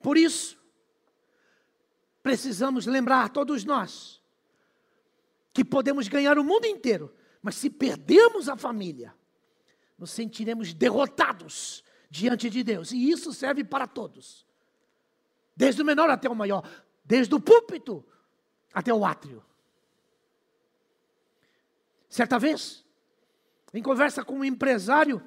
Por 0.00 0.16
isso, 0.16 0.58
precisamos 2.22 2.86
lembrar, 2.86 3.28
todos 3.28 3.64
nós, 3.64 4.22
que 5.52 5.64
podemos 5.64 6.08
ganhar 6.08 6.38
o 6.38 6.44
mundo 6.44 6.66
inteiro, 6.66 7.14
mas 7.42 7.56
se 7.56 7.68
perdermos 7.68 8.48
a 8.48 8.56
família, 8.56 9.14
nos 9.98 10.10
sentiremos 10.10 10.72
derrotados 10.72 11.84
diante 12.08 12.48
de 12.48 12.62
Deus, 12.62 12.92
e 12.92 13.10
isso 13.10 13.32
serve 13.32 13.62
para 13.62 13.86
todos, 13.86 14.46
desde 15.54 15.82
o 15.82 15.84
menor 15.84 16.08
até 16.08 16.28
o 16.28 16.34
maior, 16.34 16.66
desde 17.04 17.34
o 17.34 17.40
púlpito 17.40 18.04
até 18.72 18.92
o 18.92 19.04
átrio. 19.04 19.42
Certa 22.08 22.38
vez, 22.38 22.84
em 23.72 23.82
conversa 23.82 24.24
com 24.24 24.34
um 24.34 24.44
empresário 24.44 25.22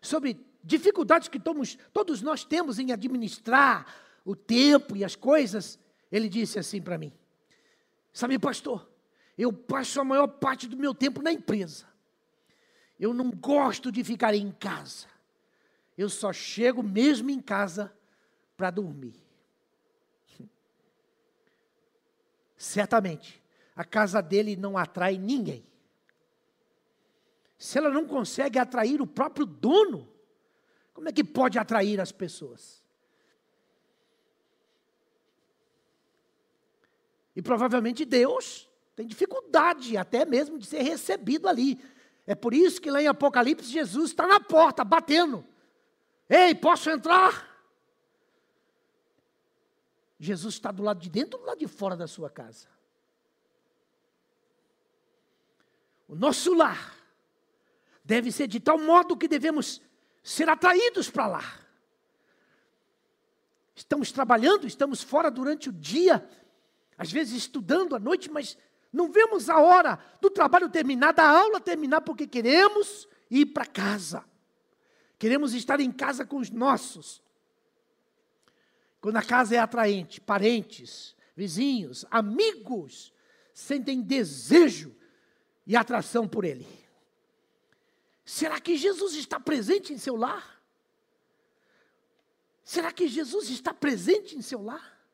sobre 0.00 0.38
dificuldades 0.62 1.28
que 1.28 1.40
todos, 1.40 1.78
todos 1.92 2.20
nós 2.22 2.44
temos 2.44 2.78
em 2.78 2.92
administrar 2.92 3.86
o 4.24 4.36
tempo 4.36 4.96
e 4.96 5.04
as 5.04 5.16
coisas, 5.16 5.78
ele 6.10 6.28
disse 6.28 6.58
assim 6.58 6.80
para 6.80 6.98
mim: 6.98 7.12
Sabe, 8.12 8.38
pastor, 8.38 8.88
eu 9.36 9.52
passo 9.52 10.00
a 10.00 10.04
maior 10.04 10.28
parte 10.28 10.68
do 10.68 10.76
meu 10.76 10.94
tempo 10.94 11.22
na 11.22 11.32
empresa. 11.32 11.86
Eu 13.00 13.14
não 13.14 13.30
gosto 13.30 13.90
de 13.90 14.04
ficar 14.04 14.34
em 14.34 14.52
casa. 14.52 15.06
Eu 15.96 16.08
só 16.08 16.32
chego 16.32 16.82
mesmo 16.82 17.30
em 17.30 17.40
casa 17.40 17.92
para 18.56 18.70
dormir. 18.70 19.20
Certamente, 22.64 23.42
a 23.74 23.84
casa 23.84 24.22
dele 24.22 24.54
não 24.54 24.78
atrai 24.78 25.18
ninguém 25.18 25.66
se 27.58 27.78
ela 27.78 27.90
não 27.90 28.04
consegue 28.04 28.58
atrair 28.58 29.00
o 29.00 29.06
próprio 29.06 29.46
dono, 29.46 30.12
como 30.92 31.08
é 31.08 31.12
que 31.12 31.22
pode 31.22 31.60
atrair 31.60 32.00
as 32.00 32.10
pessoas? 32.10 32.82
E 37.36 37.40
provavelmente 37.40 38.04
Deus 38.04 38.68
tem 38.96 39.06
dificuldade 39.06 39.96
até 39.96 40.24
mesmo 40.24 40.58
de 40.58 40.66
ser 40.66 40.82
recebido 40.82 41.48
ali. 41.48 41.80
É 42.26 42.34
por 42.34 42.52
isso 42.52 42.80
que 42.80 42.90
lá 42.90 43.00
em 43.00 43.06
Apocalipse 43.06 43.70
Jesus 43.70 44.10
está 44.10 44.26
na 44.26 44.40
porta, 44.40 44.84
batendo. 44.84 45.44
Ei, 46.28 46.56
posso 46.56 46.90
entrar? 46.90 47.51
Jesus 50.24 50.54
está 50.54 50.70
do 50.70 50.84
lado 50.84 51.00
de 51.00 51.10
dentro 51.10 51.36
ou 51.36 51.42
do 51.42 51.48
lado 51.48 51.58
de 51.58 51.66
fora 51.66 51.96
da 51.96 52.06
sua 52.06 52.30
casa? 52.30 52.68
O 56.06 56.14
nosso 56.14 56.54
lar 56.54 56.94
deve 58.04 58.30
ser 58.30 58.46
de 58.46 58.60
tal 58.60 58.78
modo 58.78 59.16
que 59.16 59.26
devemos 59.26 59.82
ser 60.22 60.48
atraídos 60.48 61.10
para 61.10 61.26
lá. 61.26 61.60
Estamos 63.74 64.12
trabalhando, 64.12 64.64
estamos 64.64 65.02
fora 65.02 65.28
durante 65.28 65.70
o 65.70 65.72
dia, 65.72 66.24
às 66.96 67.10
vezes 67.10 67.34
estudando 67.34 67.96
à 67.96 67.98
noite, 67.98 68.30
mas 68.30 68.56
não 68.92 69.10
vemos 69.10 69.50
a 69.50 69.58
hora 69.58 69.98
do 70.20 70.30
trabalho 70.30 70.70
terminar, 70.70 71.12
da 71.12 71.28
aula 71.28 71.58
terminar, 71.58 72.00
porque 72.02 72.28
queremos 72.28 73.08
ir 73.28 73.46
para 73.46 73.66
casa. 73.66 74.24
Queremos 75.18 75.52
estar 75.52 75.80
em 75.80 75.90
casa 75.90 76.24
com 76.24 76.36
os 76.36 76.48
nossos. 76.48 77.20
Quando 79.02 79.16
a 79.16 79.22
casa 79.22 79.56
é 79.56 79.58
atraente, 79.58 80.20
parentes, 80.20 81.16
vizinhos, 81.34 82.06
amigos 82.08 83.12
sentem 83.52 84.00
desejo 84.00 84.94
e 85.66 85.74
atração 85.74 86.28
por 86.28 86.44
ele. 86.44 86.66
Será 88.24 88.60
que 88.60 88.76
Jesus 88.76 89.16
está 89.16 89.40
presente 89.40 89.92
em 89.92 89.98
seu 89.98 90.14
lar? 90.14 90.62
Será 92.62 92.92
que 92.92 93.08
Jesus 93.08 93.50
está 93.50 93.74
presente 93.74 94.36
em 94.36 94.40
seu 94.40 94.62
lar? 94.62 95.04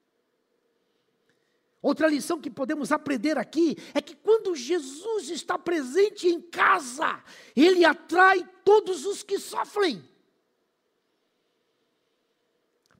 Outra 1.80 2.08
lição 2.08 2.38
que 2.38 2.50
podemos 2.50 2.92
aprender 2.92 3.38
aqui 3.38 3.74
é 3.94 4.02
que 4.02 4.14
quando 4.14 4.54
Jesus 4.54 5.30
está 5.30 5.58
presente 5.58 6.28
em 6.28 6.42
casa, 6.42 7.24
ele 7.56 7.86
atrai 7.86 8.46
todos 8.62 9.06
os 9.06 9.22
que 9.22 9.38
sofrem. 9.38 10.06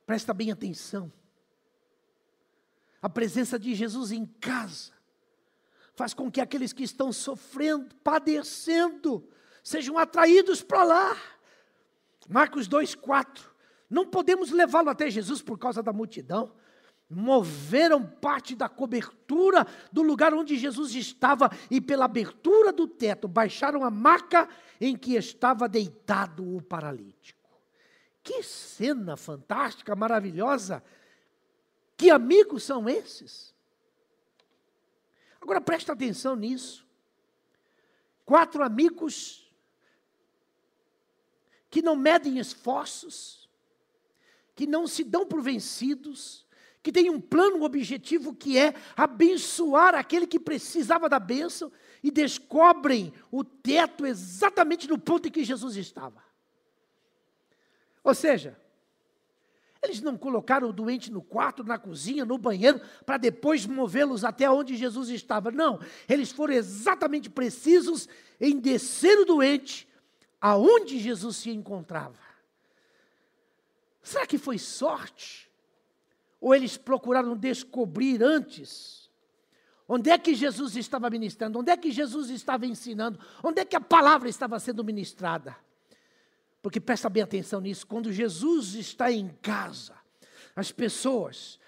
Presta 0.09 0.33
bem 0.33 0.51
atenção. 0.51 1.13
A 3.03 3.11
presença 3.11 3.59
de 3.59 3.75
Jesus 3.75 4.11
em 4.11 4.25
casa 4.25 4.95
faz 5.95 6.15
com 6.15 6.31
que 6.31 6.41
aqueles 6.41 6.73
que 6.73 6.83
estão 6.83 7.13
sofrendo, 7.13 7.95
padecendo, 7.97 9.29
sejam 9.63 9.99
atraídos 9.99 10.63
para 10.63 10.83
lá. 10.83 11.17
Marcos 12.27 12.67
2,4. 12.67 13.51
Não 13.91 14.07
podemos 14.07 14.51
levá-lo 14.51 14.89
até 14.89 15.11
Jesus 15.11 15.43
por 15.43 15.59
causa 15.59 15.83
da 15.83 15.93
multidão. 15.93 16.55
Moveram 17.11 18.03
parte 18.03 18.57
da 18.57 18.67
cobertura 18.67 19.67
do 19.93 20.01
lugar 20.01 20.33
onde 20.33 20.57
Jesus 20.57 20.95
estava 20.95 21.51
e, 21.71 21.83
pela 21.83 22.07
abertura 22.07 22.73
do 22.73 22.89
teto, 22.89 23.29
baixaram 23.29 23.85
a 23.85 23.91
maca 23.91 24.49
em 24.81 24.97
que 24.97 25.17
estava 25.17 25.69
deitado 25.69 26.57
o 26.57 26.63
paralítico. 26.63 27.38
Que 28.29 28.43
cena 28.43 29.17
fantástica, 29.17 29.97
maravilhosa! 29.97 30.85
Que 31.97 32.11
amigos 32.11 32.63
são 32.63 32.87
esses? 32.87 33.55
Agora 35.41 35.63
presta 35.63 35.95
atenção 35.95 36.37
nisso. 36.37 36.87
Quatro 38.27 38.63
amigos 38.63 39.51
que 41.71 41.81
não 41.81 41.97
medem 41.97 42.39
esforços, 42.39 43.49
que 44.55 44.67
não 44.67 44.87
se 44.87 45.05
dão 45.05 45.27
por 45.27 45.41
vencidos, 45.41 46.47
que 46.83 46.93
têm 46.93 47.09
um 47.09 47.19
plano, 47.19 47.57
um 47.57 47.63
objetivo 47.63 48.35
que 48.35 48.59
é 48.59 48.75
abençoar 48.95 49.95
aquele 49.95 50.27
que 50.27 50.39
precisava 50.39 51.09
da 51.09 51.19
bênção 51.19 51.73
e 52.03 52.11
descobrem 52.11 53.11
o 53.31 53.43
teto 53.43 54.05
exatamente 54.05 54.87
no 54.87 54.99
ponto 54.99 55.29
em 55.29 55.31
que 55.31 55.45
Jesus 55.45 55.77
estava. 55.77 56.28
Ou 58.09 58.15
seja, 58.15 58.59
eles 59.83 60.01
não 60.01 60.17
colocaram 60.17 60.71
o 60.71 60.73
doente 60.73 61.13
no 61.13 61.21
quarto, 61.21 61.63
na 61.63 61.77
cozinha, 61.77 62.25
no 62.25 62.39
banheiro, 62.39 62.81
para 63.05 63.19
depois 63.19 63.67
movê-los 63.67 64.25
até 64.25 64.51
onde 64.51 64.77
Jesus 64.77 65.11
estava. 65.11 65.51
Não, 65.51 65.79
eles 66.09 66.33
foram 66.33 66.55
exatamente 66.55 67.29
precisos 67.29 68.09
em 68.41 68.59
descer 68.59 69.19
o 69.19 69.27
doente 69.27 69.87
aonde 70.41 70.99
Jesus 70.99 71.37
se 71.37 71.51
encontrava. 71.51 72.17
Será 74.03 74.27
que 74.27 74.39
foi 74.39 74.57
sorte? 74.57 75.53
Ou 76.41 76.55
eles 76.55 76.79
procuraram 76.79 77.37
descobrir 77.37 78.23
antes? 78.23 79.11
Onde 79.87 80.09
é 80.09 80.17
que 80.17 80.35
Jesus 80.35 80.77
estava 80.77 81.11
ministrando? 81.11 81.59
Onde 81.59 81.71
é 81.71 81.77
que 81.77 81.91
Jesus 81.91 82.31
estava 82.31 82.65
ensinando? 82.65 83.21
Onde 83.43 83.61
é 83.61 83.67
que 83.67 83.77
a 83.77 83.83
palavra 83.83 84.31
estava 84.31 84.59
sendo 84.59 84.83
ministrada? 84.83 85.55
Porque 86.63 86.81
presta 86.81 87.09
bem 87.09 87.23
atenção 87.23 87.61
nisso, 87.61 87.87
quando 87.87 88.13
Jesus 88.13 88.75
está 88.75 89.11
em 89.13 89.29
casa, 89.41 89.95
as 90.57 90.73
pessoas, 90.73 91.59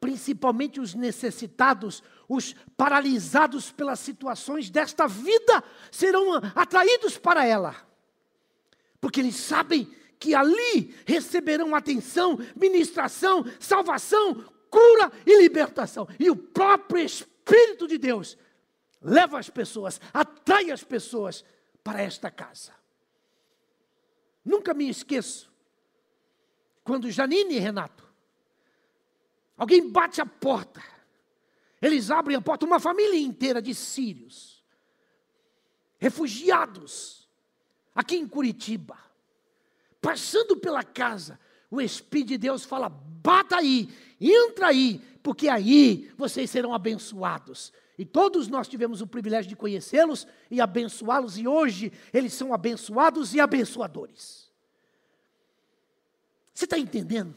principalmente 0.00 0.80
os 0.80 0.94
necessitados, 0.94 2.02
os 2.28 2.54
paralisados 2.76 3.70
pelas 3.70 4.00
situações 4.00 4.70
desta 4.70 5.06
vida, 5.06 5.62
serão 5.90 6.34
atraídos 6.54 7.16
para 7.16 7.46
ela 7.46 7.90
porque 9.00 9.20
eles 9.20 9.36
sabem 9.36 9.90
que 10.18 10.34
ali 10.34 10.94
receberão 11.06 11.74
atenção, 11.74 12.38
ministração, 12.54 13.44
salvação, 13.58 14.34
cura 14.68 15.10
e 15.24 15.40
libertação. 15.40 16.06
E 16.18 16.30
o 16.30 16.36
próprio 16.36 17.02
Espírito 17.02 17.88
de 17.88 17.96
Deus 17.96 18.36
leva 19.00 19.38
as 19.38 19.48
pessoas, 19.48 19.98
atrai 20.12 20.70
as 20.70 20.84
pessoas 20.84 21.42
para 21.82 22.02
esta 22.02 22.30
casa. 22.30 22.72
Nunca 24.44 24.72
me 24.74 24.88
esqueço 24.88 25.50
quando 26.82 27.10
Janine 27.10 27.54
e 27.54 27.58
Renato, 27.58 28.08
alguém 29.56 29.90
bate 29.90 30.20
a 30.20 30.26
porta. 30.26 30.82
Eles 31.80 32.10
abrem 32.10 32.36
a 32.36 32.40
porta, 32.40 32.66
uma 32.66 32.80
família 32.80 33.18
inteira 33.18 33.62
de 33.62 33.74
sírios, 33.74 34.64
refugiados, 35.98 37.28
aqui 37.94 38.16
em 38.16 38.26
Curitiba, 38.26 38.98
passando 40.00 40.56
pela 40.56 40.82
casa, 40.82 41.38
o 41.70 41.80
Espírito 41.80 42.28
de 42.28 42.38
Deus 42.38 42.64
fala: 42.64 42.88
bata 42.88 43.56
aí, 43.56 43.88
entra 44.20 44.68
aí, 44.68 45.00
porque 45.22 45.48
aí 45.48 46.10
vocês 46.16 46.50
serão 46.50 46.74
abençoados. 46.74 47.72
E 47.96 48.04
todos 48.04 48.48
nós 48.48 48.66
tivemos 48.66 49.00
o 49.02 49.06
privilégio 49.06 49.48
de 49.48 49.56
conhecê-los 49.56 50.26
e 50.50 50.60
abençoá-los, 50.60 51.36
e 51.38 51.46
hoje 51.46 51.92
eles 52.12 52.32
são 52.32 52.52
abençoados 52.54 53.34
e 53.34 53.40
abençoadores. 53.40 54.50
Você 56.54 56.64
está 56.64 56.78
entendendo? 56.78 57.36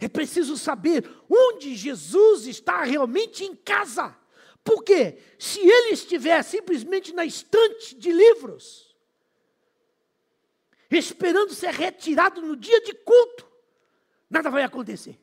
É 0.00 0.08
preciso 0.08 0.56
saber 0.56 1.08
onde 1.28 1.74
Jesus 1.74 2.46
está 2.46 2.84
realmente 2.84 3.44
em 3.44 3.54
casa. 3.54 4.16
Porque 4.62 5.18
se 5.38 5.60
ele 5.60 5.92
estiver 5.92 6.42
simplesmente 6.42 7.12
na 7.12 7.24
estante 7.24 7.94
de 7.94 8.10
livros, 8.10 8.93
esperando 10.90 11.54
ser 11.54 11.72
retirado 11.72 12.40
no 12.40 12.56
dia 12.56 12.80
de 12.80 12.94
culto, 12.94 13.46
nada 14.28 14.50
vai 14.50 14.62
acontecer. 14.62 15.18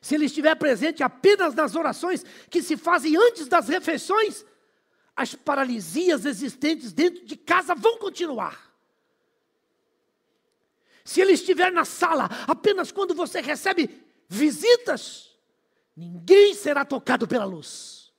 Se 0.00 0.14
ele 0.14 0.26
estiver 0.26 0.54
presente 0.54 1.02
apenas 1.02 1.54
nas 1.54 1.74
orações 1.74 2.24
que 2.48 2.62
se 2.62 2.76
fazem 2.76 3.16
antes 3.16 3.48
das 3.48 3.68
refeições, 3.68 4.44
as 5.16 5.34
paralisias 5.34 6.24
existentes 6.24 6.92
dentro 6.92 7.24
de 7.24 7.36
casa 7.36 7.74
vão 7.74 7.98
continuar. 7.98 8.72
Se 11.04 11.20
ele 11.20 11.32
estiver 11.32 11.72
na 11.72 11.84
sala 11.84 12.28
apenas 12.46 12.92
quando 12.92 13.14
você 13.14 13.40
recebe 13.40 14.04
visitas, 14.28 15.36
ninguém 15.96 16.54
será 16.54 16.84
tocado 16.84 17.26
pela 17.26 17.44
luz. 17.44 18.12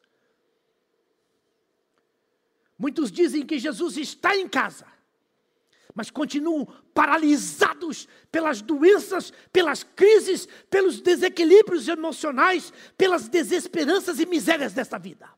Muitos 2.78 3.12
dizem 3.12 3.46
que 3.46 3.60
Jesus 3.60 3.96
está 3.96 4.36
em 4.36 4.48
casa, 4.48 4.88
mas 6.00 6.10
continuam 6.10 6.66
paralisados 6.94 8.08
pelas 8.32 8.62
doenças, 8.62 9.34
pelas 9.52 9.84
crises, 9.84 10.48
pelos 10.70 11.02
desequilíbrios 11.02 11.90
emocionais, 11.90 12.72
pelas 12.98 13.28
desesperanças 13.28 14.18
e 14.18 14.26
misérias 14.26 14.72
desta 14.72 14.98
vida. 14.98 15.30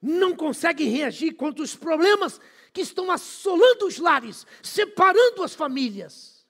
Não 0.00 0.36
conseguem 0.36 0.88
reagir 0.88 1.32
contra 1.32 1.64
os 1.64 1.74
problemas 1.74 2.40
que 2.72 2.82
estão 2.82 3.10
assolando 3.10 3.88
os 3.88 3.98
lares, 3.98 4.46
separando 4.62 5.42
as 5.42 5.52
famílias. 5.52 6.46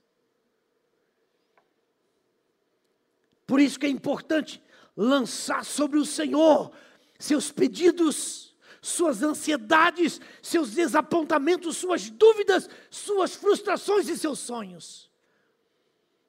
Por 3.46 3.58
isso 3.58 3.80
que 3.80 3.87
é 3.87 3.88
importante 3.88 4.62
lançar 4.94 5.64
sobre 5.64 5.98
o 5.98 6.04
Senhor 6.04 6.70
seus 7.18 7.50
pedidos, 7.50 8.52
suas 8.83 9.23
ansiedades, 9.23 10.21
seus 10.42 10.73
desapontamentos, 10.73 11.77
suas 11.77 12.11
dúvidas, 12.11 12.68
suas 12.90 13.37
frustrações 13.37 14.09
e 14.09 14.18
seus 14.18 14.40
sonhos. 14.40 15.09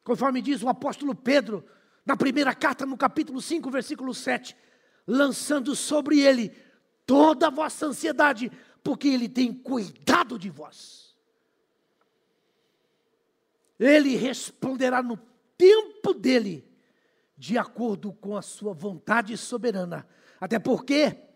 Conforme 0.04 0.42
diz 0.42 0.62
o 0.62 0.70
apóstolo 0.70 1.16
Pedro, 1.16 1.66
na 2.06 2.16
primeira 2.16 2.54
carta, 2.54 2.86
no 2.86 2.96
capítulo 2.96 3.42
5, 3.42 3.72
versículo 3.72 4.14
7, 4.14 4.56
lançando 5.08 5.76
sobre 5.76 6.20
ele 6.22 6.56
toda 7.06 7.48
a 7.48 7.50
vossa 7.50 7.88
ansiedade, 7.88 8.52
porque 8.84 9.08
Ele 9.08 9.28
tem 9.28 9.54
cuidado 9.54 10.38
de 10.38 10.50
vós. 10.50 11.16
Ele 13.80 14.16
responderá 14.16 15.02
no 15.02 15.18
tempo 15.58 16.14
dele, 16.14 16.68
de 17.38 17.58
acordo 17.58 18.14
com 18.14 18.38
a 18.38 18.42
sua 18.42 18.74
vontade 18.74 19.36
soberana. 19.38 20.08
Até 20.40 20.60
porque 20.60 21.33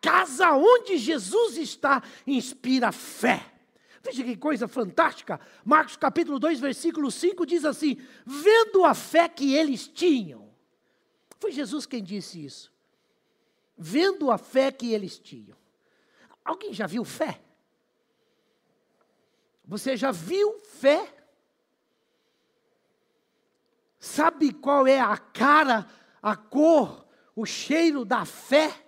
casa 0.00 0.52
onde 0.52 0.96
Jesus 0.96 1.56
está 1.56 2.02
inspira 2.26 2.92
fé. 2.92 3.54
Veja 4.02 4.24
que 4.24 4.36
coisa 4.36 4.68
fantástica. 4.68 5.40
Marcos 5.64 5.96
capítulo 5.96 6.38
2, 6.38 6.60
versículo 6.60 7.10
5 7.10 7.44
diz 7.44 7.64
assim: 7.64 7.98
Vendo 8.24 8.84
a 8.84 8.94
fé 8.94 9.28
que 9.28 9.54
eles 9.54 9.86
tinham. 9.86 10.48
Foi 11.38 11.52
Jesus 11.52 11.86
quem 11.86 12.02
disse 12.02 12.44
isso. 12.44 12.72
Vendo 13.76 14.30
a 14.30 14.38
fé 14.38 14.72
que 14.72 14.92
eles 14.92 15.18
tinham. 15.18 15.56
Alguém 16.44 16.72
já 16.72 16.86
viu 16.86 17.04
fé? 17.04 17.40
Você 19.64 19.96
já 19.96 20.10
viu 20.10 20.58
fé? 20.60 21.14
Sabe 24.00 24.52
qual 24.52 24.86
é 24.86 24.98
a 24.98 25.16
cara, 25.18 25.86
a 26.22 26.34
cor, 26.34 27.06
o 27.36 27.44
cheiro 27.44 28.04
da 28.04 28.24
fé? 28.24 28.87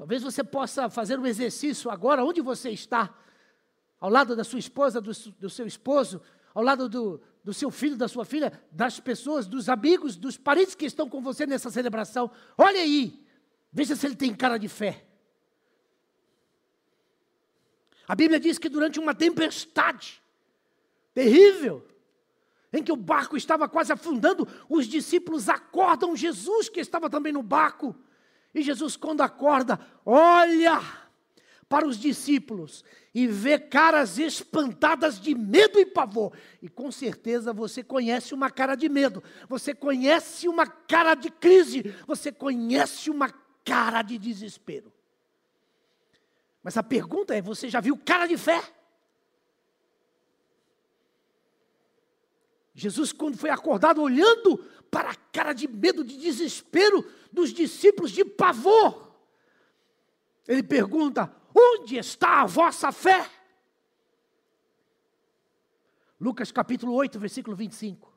Talvez 0.00 0.22
você 0.22 0.42
possa 0.42 0.88
fazer 0.88 1.18
um 1.18 1.26
exercício 1.26 1.90
agora, 1.90 2.24
onde 2.24 2.40
você 2.40 2.70
está, 2.70 3.14
ao 4.00 4.08
lado 4.08 4.34
da 4.34 4.42
sua 4.42 4.58
esposa, 4.58 4.98
do, 4.98 5.12
do 5.38 5.50
seu 5.50 5.66
esposo, 5.66 6.22
ao 6.54 6.62
lado 6.62 6.88
do, 6.88 7.20
do 7.44 7.52
seu 7.52 7.70
filho, 7.70 7.98
da 7.98 8.08
sua 8.08 8.24
filha, 8.24 8.50
das 8.72 8.98
pessoas, 8.98 9.46
dos 9.46 9.68
amigos, 9.68 10.16
dos 10.16 10.38
parentes 10.38 10.74
que 10.74 10.86
estão 10.86 11.06
com 11.06 11.20
você 11.20 11.44
nessa 11.44 11.70
celebração. 11.70 12.30
Olha 12.56 12.80
aí, 12.80 13.22
veja 13.70 13.94
se 13.94 14.06
ele 14.06 14.16
tem 14.16 14.34
cara 14.34 14.56
de 14.56 14.68
fé. 14.68 15.04
A 18.08 18.14
Bíblia 18.14 18.40
diz 18.40 18.56
que 18.56 18.70
durante 18.70 18.98
uma 18.98 19.14
tempestade 19.14 20.22
terrível, 21.12 21.86
em 22.72 22.82
que 22.82 22.90
o 22.90 22.96
barco 22.96 23.36
estava 23.36 23.68
quase 23.68 23.92
afundando, 23.92 24.48
os 24.66 24.86
discípulos 24.86 25.46
acordam 25.50 26.16
Jesus, 26.16 26.70
que 26.70 26.80
estava 26.80 27.10
também 27.10 27.34
no 27.34 27.42
barco. 27.42 27.94
E 28.54 28.62
Jesus, 28.62 28.96
quando 28.96 29.20
acorda, 29.20 29.78
olha 30.04 30.80
para 31.68 31.86
os 31.86 31.96
discípulos 31.96 32.84
e 33.14 33.28
vê 33.28 33.58
caras 33.58 34.18
espantadas 34.18 35.20
de 35.20 35.34
medo 35.36 35.78
e 35.78 35.86
pavor. 35.86 36.32
E 36.60 36.68
com 36.68 36.90
certeza 36.90 37.52
você 37.52 37.82
conhece 37.82 38.34
uma 38.34 38.50
cara 38.50 38.74
de 38.74 38.88
medo, 38.88 39.22
você 39.48 39.72
conhece 39.72 40.48
uma 40.48 40.66
cara 40.66 41.14
de 41.14 41.30
crise, 41.30 41.94
você 42.06 42.32
conhece 42.32 43.08
uma 43.08 43.30
cara 43.64 44.02
de 44.02 44.18
desespero. 44.18 44.92
Mas 46.62 46.76
a 46.76 46.82
pergunta 46.82 47.34
é: 47.34 47.40
você 47.40 47.68
já 47.68 47.80
viu 47.80 47.96
cara 47.96 48.26
de 48.26 48.36
fé? 48.36 48.62
Jesus, 52.74 53.12
quando 53.12 53.36
foi 53.36 53.50
acordado, 53.50 54.00
olhando 54.00 54.64
para 54.90 55.10
a 55.10 55.14
cara 55.14 55.52
de 55.52 55.68
medo, 55.68 56.04
de 56.04 56.16
desespero 56.16 57.08
dos 57.30 57.52
discípulos, 57.52 58.10
de 58.10 58.24
pavor, 58.24 59.14
ele 60.46 60.62
pergunta: 60.62 61.32
onde 61.54 61.96
está 61.96 62.42
a 62.42 62.46
vossa 62.46 62.90
fé? 62.90 63.30
Lucas 66.20 66.52
capítulo 66.52 66.92
8, 66.94 67.18
versículo 67.18 67.56
25. 67.56 68.10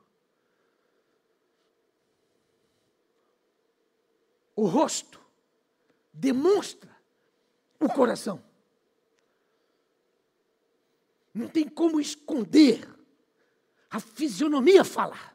O 4.56 4.66
rosto 4.66 5.20
demonstra 6.12 6.94
o 7.80 7.88
coração. 7.88 8.44
Não 11.32 11.48
tem 11.48 11.68
como 11.68 12.00
esconder. 12.00 12.88
A 13.90 13.98
fisionomia 13.98 14.84
fala. 14.84 15.33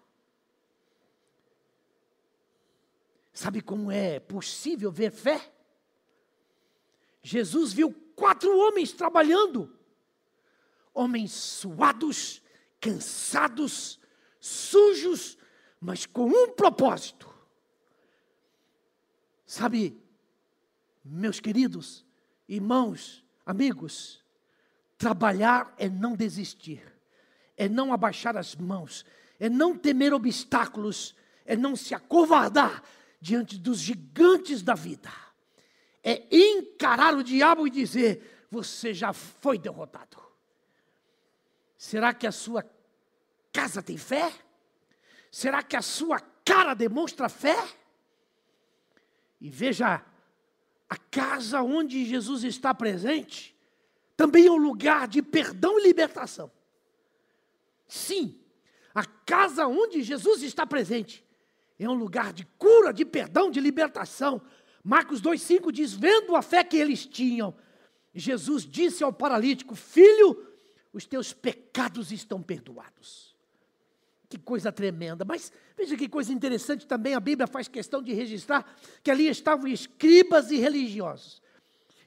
Sabe 3.39 3.62
como 3.62 3.89
é 3.89 4.19
possível 4.19 4.91
ver 4.91 5.13
fé? 5.13 5.49
Jesus 7.23 7.71
viu 7.71 7.93
quatro 8.13 8.54
homens 8.58 8.91
trabalhando, 8.91 9.73
homens 10.93 11.32
suados, 11.32 12.43
cansados, 12.82 13.98
sujos, 14.42 15.37
mas 15.79 16.06
com 16.06 16.25
um 16.27 16.52
propósito. 16.52 17.33
Sabe, 19.46 19.98
meus 21.02 21.40
queridos, 21.40 22.06
Irmãos, 22.46 23.23
amigos, 23.46 24.21
trabalhar 24.98 25.73
é 25.77 25.87
não 25.87 26.13
desistir, 26.13 26.83
é 27.56 27.69
não 27.69 27.94
abaixar 27.94 28.35
as 28.35 28.54
mãos, 28.54 29.06
é 29.40 29.48
não 29.48 29.77
temer 29.77 30.13
obstáculos, 30.13 31.15
é 31.46 31.56
não 31.56 31.73
se 31.73 31.96
acovardar 31.96 32.83
diante 33.19 33.57
dos 33.57 33.79
gigantes 33.79 34.61
da 34.61 34.75
vida, 34.75 35.11
é 36.03 36.25
encarar 36.31 37.15
o 37.15 37.23
diabo 37.23 37.67
e 37.67 37.69
dizer: 37.69 38.45
Você 38.49 38.93
já 38.93 39.13
foi 39.13 39.57
derrotado. 39.57 40.17
Será 41.77 42.13
que 42.13 42.27
a 42.27 42.31
sua 42.31 42.65
casa 43.51 43.81
tem 43.81 43.97
fé? 43.97 44.33
Será 45.31 45.61
que 45.63 45.75
a 45.75 45.81
sua 45.81 46.19
cara 46.43 46.73
demonstra 46.73 47.29
fé? 47.29 47.57
E 49.39 49.49
veja 49.49 50.03
a 50.89 50.97
casa 50.97 51.61
onde 51.61 52.05
Jesus 52.05 52.43
está 52.43 52.73
presente 52.73 53.55
também 54.19 54.47
é 54.47 54.51
um 54.51 54.57
lugar 54.57 55.07
de 55.07 55.21
perdão 55.21 55.79
e 55.79 55.83
libertação. 55.83 56.51
Sim, 57.87 58.37
A 58.93 59.05
casa 59.05 59.65
onde 59.65 60.03
Jesus 60.03 60.43
está 60.43 60.65
presente 60.65 61.23
é 61.86 61.90
um 61.90 61.94
lugar 61.94 62.34
de 62.34 62.46
cura, 62.58 62.92
de 62.92 63.06
perdão, 63.06 63.50
de 63.50 63.62
libertação. 63.62 64.42
Marcos 64.84 65.21
2,5 65.21 65.71
diz: 65.71 65.94
Vendo 65.94 66.36
a 66.36 66.42
fé 66.42 66.63
que 66.63 66.77
eles 66.77 67.06
tinham, 67.06 67.56
Jesus 68.13 68.65
disse 68.65 69.04
ao 69.04 69.13
paralítico: 69.13 69.75
Filho, 69.75 70.46
os 70.92 71.06
teus 71.06 71.32
pecados 71.32 72.12
estão 72.12 72.42
perdoados. 72.42 73.36
Que 74.27 74.38
coisa 74.38 74.71
tremenda. 74.71 75.25
Mas 75.25 75.52
veja 75.75 75.96
que 75.96 76.08
coisa 76.08 76.32
interessante 76.32 76.86
também, 76.86 77.15
a 77.15 77.19
Bíblia 77.19 77.48
faz 77.48 77.67
questão 77.67 78.02
de 78.02 78.13
registrar 78.13 78.75
que 79.02 79.10
ali 79.10 79.27
estavam 79.27 79.67
escribas 79.67 80.52
e 80.52 80.58
religiosos. 80.58 81.42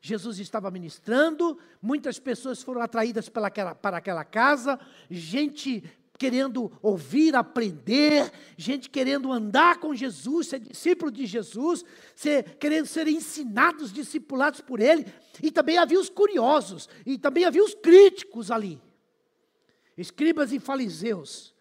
Jesus 0.00 0.38
estava 0.40 0.70
ministrando, 0.70 1.56
muitas 1.80 2.18
pessoas 2.18 2.60
foram 2.62 2.80
atraídas 2.80 3.30
aquela, 3.34 3.74
para 3.74 3.96
aquela 3.96 4.24
casa, 4.24 4.78
gente 5.08 5.82
querendo 6.22 6.70
ouvir, 6.80 7.34
aprender, 7.34 8.30
gente 8.56 8.88
querendo 8.88 9.32
andar 9.32 9.80
com 9.80 9.92
Jesus, 9.92 10.46
ser 10.46 10.60
discípulo 10.60 11.10
de 11.10 11.26
Jesus, 11.26 11.84
ser, 12.14 12.58
querendo 12.58 12.86
ser 12.86 13.08
ensinados, 13.08 13.92
discipulados 13.92 14.60
por 14.60 14.78
Ele. 14.78 15.04
E 15.42 15.50
também 15.50 15.78
havia 15.78 15.98
os 15.98 16.08
curiosos, 16.08 16.88
e 17.04 17.18
também 17.18 17.44
havia 17.44 17.64
os 17.64 17.74
críticos 17.74 18.52
ali. 18.52 18.80
Escribas 19.98 20.52
e 20.52 20.60
fariseus. 20.60 21.52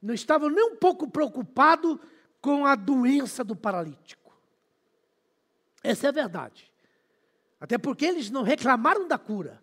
Não 0.00 0.14
estavam 0.14 0.48
nem 0.48 0.64
um 0.64 0.76
pouco 0.76 1.10
preocupados 1.10 1.98
com 2.40 2.64
a 2.64 2.74
doença 2.74 3.44
do 3.44 3.54
paralítico. 3.54 4.34
Essa 5.84 6.06
é 6.06 6.08
a 6.08 6.12
verdade. 6.12 6.72
Até 7.60 7.76
porque 7.76 8.06
eles 8.06 8.30
não 8.30 8.42
reclamaram 8.42 9.06
da 9.06 9.18
cura 9.18 9.62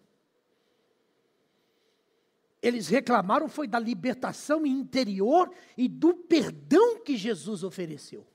eles 2.63 2.87
reclamaram 2.87 3.49
foi 3.49 3.67
da 3.67 3.77
libertação 3.77 4.65
interior 4.65 5.53
e 5.77 5.89
do 5.89 6.15
perdão 6.15 7.03
que 7.03 7.17
Jesus 7.17 7.61
ofereceu. 7.61 8.25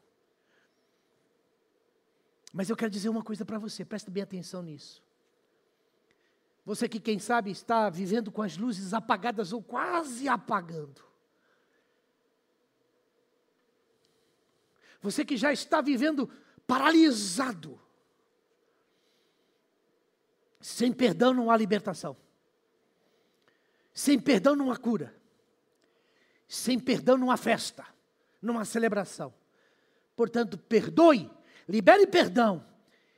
Mas 2.52 2.68
eu 2.68 2.76
quero 2.76 2.90
dizer 2.90 3.08
uma 3.08 3.22
coisa 3.22 3.46
para 3.46 3.58
você, 3.58 3.86
presta 3.86 4.10
bem 4.10 4.22
atenção 4.22 4.62
nisso. 4.62 5.02
Você 6.62 6.86
que, 6.86 7.00
quem 7.00 7.18
sabe, 7.18 7.50
está 7.50 7.88
vivendo 7.88 8.30
com 8.30 8.42
as 8.42 8.58
luzes 8.58 8.92
apagadas 8.92 9.54
ou 9.54 9.62
quase 9.62 10.28
apagando. 10.28 11.02
Você 15.00 15.24
que 15.24 15.38
já 15.38 15.54
está 15.54 15.80
vivendo 15.80 16.28
paralisado. 16.66 17.80
Sem 20.60 20.92
perdão 20.92 21.32
não 21.32 21.50
há 21.50 21.56
libertação. 21.56 22.14
Sem 23.98 24.16
perdão 24.16 24.54
não 24.54 24.70
há 24.70 24.76
cura. 24.76 25.12
Sem 26.46 26.78
perdão 26.78 27.18
não 27.18 27.32
há 27.32 27.36
festa, 27.36 27.84
não 28.40 28.56
há 28.56 28.64
celebração. 28.64 29.34
Portanto, 30.14 30.56
perdoe, 30.56 31.28
libere 31.68 32.06
perdão 32.06 32.64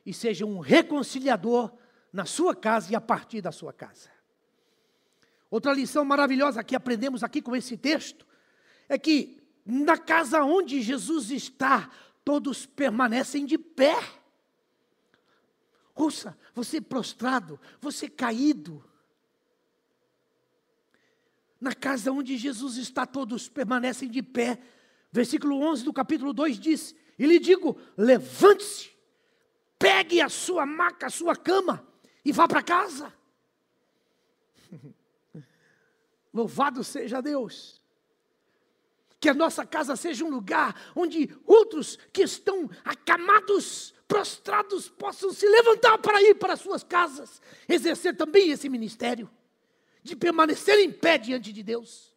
e 0.07 0.14
seja 0.14 0.47
um 0.47 0.59
reconciliador 0.59 1.70
na 2.11 2.24
sua 2.24 2.57
casa 2.57 2.91
e 2.91 2.97
a 2.97 3.01
partir 3.01 3.43
da 3.43 3.53
sua 3.53 3.74
casa. 3.74 4.09
Outra 5.51 5.74
lição 5.74 6.03
maravilhosa 6.03 6.64
que 6.64 6.74
aprendemos 6.74 7.22
aqui 7.22 7.43
com 7.43 7.55
esse 7.55 7.76
texto 7.76 8.26
é 8.89 8.99
que 8.99 9.39
na 9.66 9.99
casa 9.99 10.43
onde 10.43 10.81
Jesus 10.81 11.31
está, 11.31 11.91
todos 12.24 12.64
permanecem 12.64 13.45
de 13.45 13.59
pé. 13.59 13.99
Ouça, 15.95 16.39
você 16.55 16.81
prostrado, 16.81 17.61
você 17.83 18.09
caído, 18.09 18.83
na 21.61 21.75
casa 21.75 22.11
onde 22.11 22.37
Jesus 22.39 22.77
está, 22.79 23.05
todos 23.05 23.49
permanecem 23.49 24.09
de 24.09 24.23
pé. 24.23 24.59
Versículo 25.13 25.61
11 25.61 25.85
do 25.85 25.93
capítulo 25.93 26.33
2 26.33 26.59
diz: 26.59 26.95
E 27.19 27.27
lhe 27.27 27.39
digo: 27.39 27.77
levante-se, 27.97 28.91
pegue 29.79 30.21
a 30.21 30.29
sua 30.29 30.65
maca, 30.65 31.09
a 31.09 31.11
sua 31.11 31.37
cama 31.37 31.87
e 32.25 32.33
vá 32.33 32.49
para 32.49 32.63
casa. 32.63 33.13
Louvado 36.33 36.83
seja 36.83 37.21
Deus. 37.21 37.79
Que 39.19 39.29
a 39.29 39.35
nossa 39.35 39.67
casa 39.67 39.97
seja 39.97 40.25
um 40.25 40.31
lugar 40.31 40.75
onde 40.97 41.29
outros 41.45 41.99
que 42.11 42.23
estão 42.23 42.71
acamados, 42.83 43.93
prostrados, 44.09 44.89
possam 44.89 45.31
se 45.31 45.47
levantar 45.47 45.99
para 45.99 46.23
ir 46.23 46.37
para 46.37 46.57
suas 46.57 46.83
casas, 46.83 47.43
exercer 47.69 48.17
também 48.17 48.51
esse 48.51 48.67
ministério 48.67 49.31
de 50.03 50.17
permanecer 50.17 50.79
em 50.79 50.91
pé 50.91 51.19
diante 51.19 51.53
de 51.53 51.63
Deus. 51.63 52.15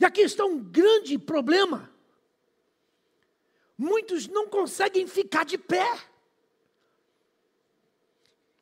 E 0.00 0.04
aqui 0.04 0.22
está 0.22 0.44
um 0.44 0.62
grande 0.62 1.18
problema. 1.18 1.92
Muitos 3.76 4.26
não 4.26 4.48
conseguem 4.48 5.06
ficar 5.06 5.44
de 5.44 5.58
pé. 5.58 5.86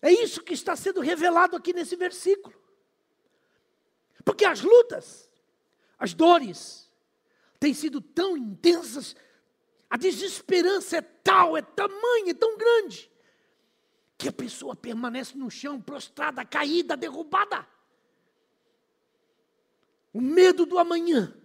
É 0.03 0.11
isso 0.13 0.43
que 0.43 0.55
está 0.55 0.77
sendo 0.77 1.01
revelado 1.01 1.57
aqui 1.57 1.73
nesse 1.73 1.97
versículo. 1.97 2.55
Porque 4.25 4.45
as 4.45 4.61
lutas, 4.61 5.31
as 5.99 6.13
dores, 6.13 6.91
têm 7.59 7.73
sido 7.73 8.01
tão 8.01 8.37
intensas, 8.37 9.15
a 9.89 9.97
desesperança 9.97 10.99
é 10.99 11.01
tal, 11.01 11.57
é 11.57 11.63
tamanha, 11.63 12.31
é 12.31 12.35
tão 12.35 12.57
grande, 12.57 13.11
que 14.19 14.29
a 14.29 14.33
pessoa 14.33 14.75
permanece 14.75 15.37
no 15.37 15.51
chão, 15.51 15.81
prostrada, 15.81 16.45
caída, 16.45 16.97
derrubada. 16.97 17.67
O 20.17 20.21
medo 20.23 20.65
do 20.65 20.79
amanhã 20.79 21.37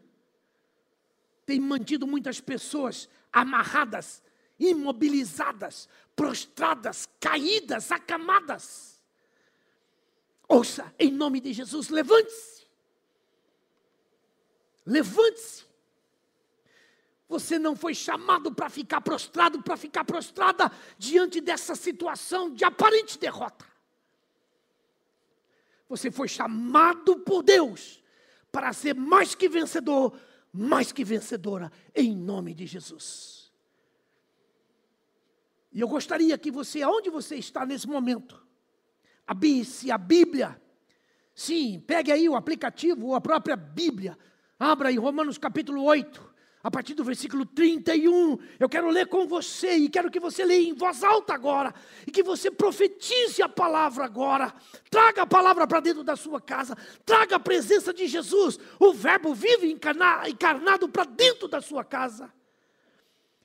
tem 1.45 1.59
mantido 1.59 2.07
muitas 2.07 2.39
pessoas 2.39 3.09
amarradas, 3.29 4.23
imobilizadas, 4.57 5.89
prostradas, 6.15 7.05
caídas, 7.19 7.91
acamadas. 7.91 9.03
Ouça, 10.47 10.95
em 10.97 11.11
nome 11.11 11.41
de 11.41 11.51
Jesus, 11.51 11.89
levante-se. 11.89 12.65
Levante-se. 14.85 15.65
Você 17.27 17.59
não 17.59 17.75
foi 17.75 17.93
chamado 17.93 18.53
para 18.53 18.69
ficar 18.69 19.01
prostrado, 19.01 19.61
para 19.61 19.75
ficar 19.75 20.05
prostrada 20.05 20.71
diante 20.97 21.41
dessa 21.41 21.75
situação 21.75 22.49
de 22.49 22.63
aparente 22.63 23.19
derrota. 23.19 23.65
Você 25.89 26.09
foi 26.09 26.29
chamado 26.29 27.19
por 27.19 27.43
Deus 27.43 28.00
para 28.51 28.73
ser 28.73 28.95
mais 28.95 29.35
que 29.35 29.47
vencedor, 29.47 30.17
mais 30.51 30.91
que 30.91 31.03
vencedora, 31.03 31.71
em 31.95 32.15
nome 32.15 32.53
de 32.53 32.65
Jesus. 32.65 33.51
E 35.71 35.79
eu 35.79 35.87
gostaria 35.87 36.37
que 36.37 36.51
você, 36.51 36.81
aonde 36.81 37.09
você 37.09 37.35
está 37.35 37.65
nesse 37.65 37.87
momento, 37.87 38.45
abrisse 39.25 39.89
a 39.89 39.97
Bíblia. 39.97 40.61
Sim, 41.33 41.79
pegue 41.79 42.11
aí 42.11 42.27
o 42.27 42.35
aplicativo 42.35 43.07
ou 43.07 43.15
a 43.15 43.21
própria 43.21 43.55
Bíblia. 43.55 44.17
Abra 44.59 44.89
aí 44.89 44.97
Romanos 44.97 45.37
capítulo 45.37 45.83
8 45.83 46.30
a 46.63 46.69
partir 46.69 46.93
do 46.93 47.03
versículo 47.03 47.45
31. 47.45 48.37
Eu 48.59 48.69
quero 48.69 48.89
ler 48.89 49.07
com 49.07 49.27
você 49.27 49.75
e 49.75 49.89
quero 49.89 50.11
que 50.11 50.19
você 50.19 50.45
leia 50.45 50.69
em 50.69 50.73
voz 50.73 51.03
alta 51.03 51.33
agora 51.33 51.73
e 52.05 52.11
que 52.11 52.21
você 52.21 52.51
profetize 52.51 53.41
a 53.41 53.49
palavra 53.49 54.05
agora. 54.05 54.53
Traga 54.89 55.23
a 55.23 55.27
palavra 55.27 55.65
para 55.65 55.79
dentro 55.79 56.03
da 56.03 56.15
sua 56.15 56.39
casa, 56.39 56.77
traga 57.05 57.37
a 57.37 57.39
presença 57.39 57.93
de 57.93 58.07
Jesus, 58.07 58.59
o 58.79 58.93
Verbo 58.93 59.33
vivo 59.33 59.65
encarnado 59.65 60.89
para 60.89 61.05
dentro 61.05 61.47
da 61.47 61.61
sua 61.61 61.83
casa. 61.83 62.31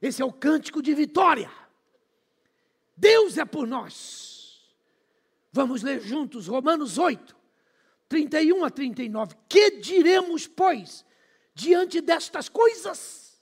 Esse 0.00 0.20
é 0.20 0.24
o 0.24 0.32
cântico 0.32 0.82
de 0.82 0.94
vitória. 0.94 1.50
Deus 2.96 3.38
é 3.38 3.44
por 3.44 3.66
nós. 3.66 4.36
Vamos 5.52 5.82
ler 5.82 6.02
juntos 6.02 6.48
Romanos 6.48 6.98
8, 6.98 7.34
31 8.08 8.62
a 8.62 8.70
39. 8.70 9.34
Que 9.48 9.70
diremos, 9.80 10.46
pois? 10.46 11.05
Diante 11.56 12.02
destas 12.02 12.50
coisas. 12.50 13.40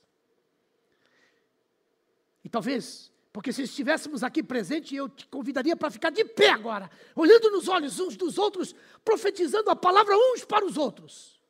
E 2.45 2.49
talvez, 2.49 3.13
porque 3.33 3.53
se 3.53 3.63
estivéssemos 3.63 4.23
aqui 4.23 4.41
presente, 4.41 4.95
eu 4.95 5.09
te 5.09 5.27
convidaria 5.27 5.77
para 5.77 5.91
ficar 5.91 6.11
de 6.11 6.25
pé 6.25 6.51
agora, 6.51 6.89
olhando 7.17 7.51
nos 7.51 7.67
olhos 7.67 7.99
uns 7.99 8.17
dos 8.17 8.39
outros, 8.39 8.73
profetizando 9.05 9.69
a 9.69 9.75
palavra 9.75 10.15
uns 10.17 10.45
para 10.45 10.65
os 10.65 10.77
outros. 10.77 11.41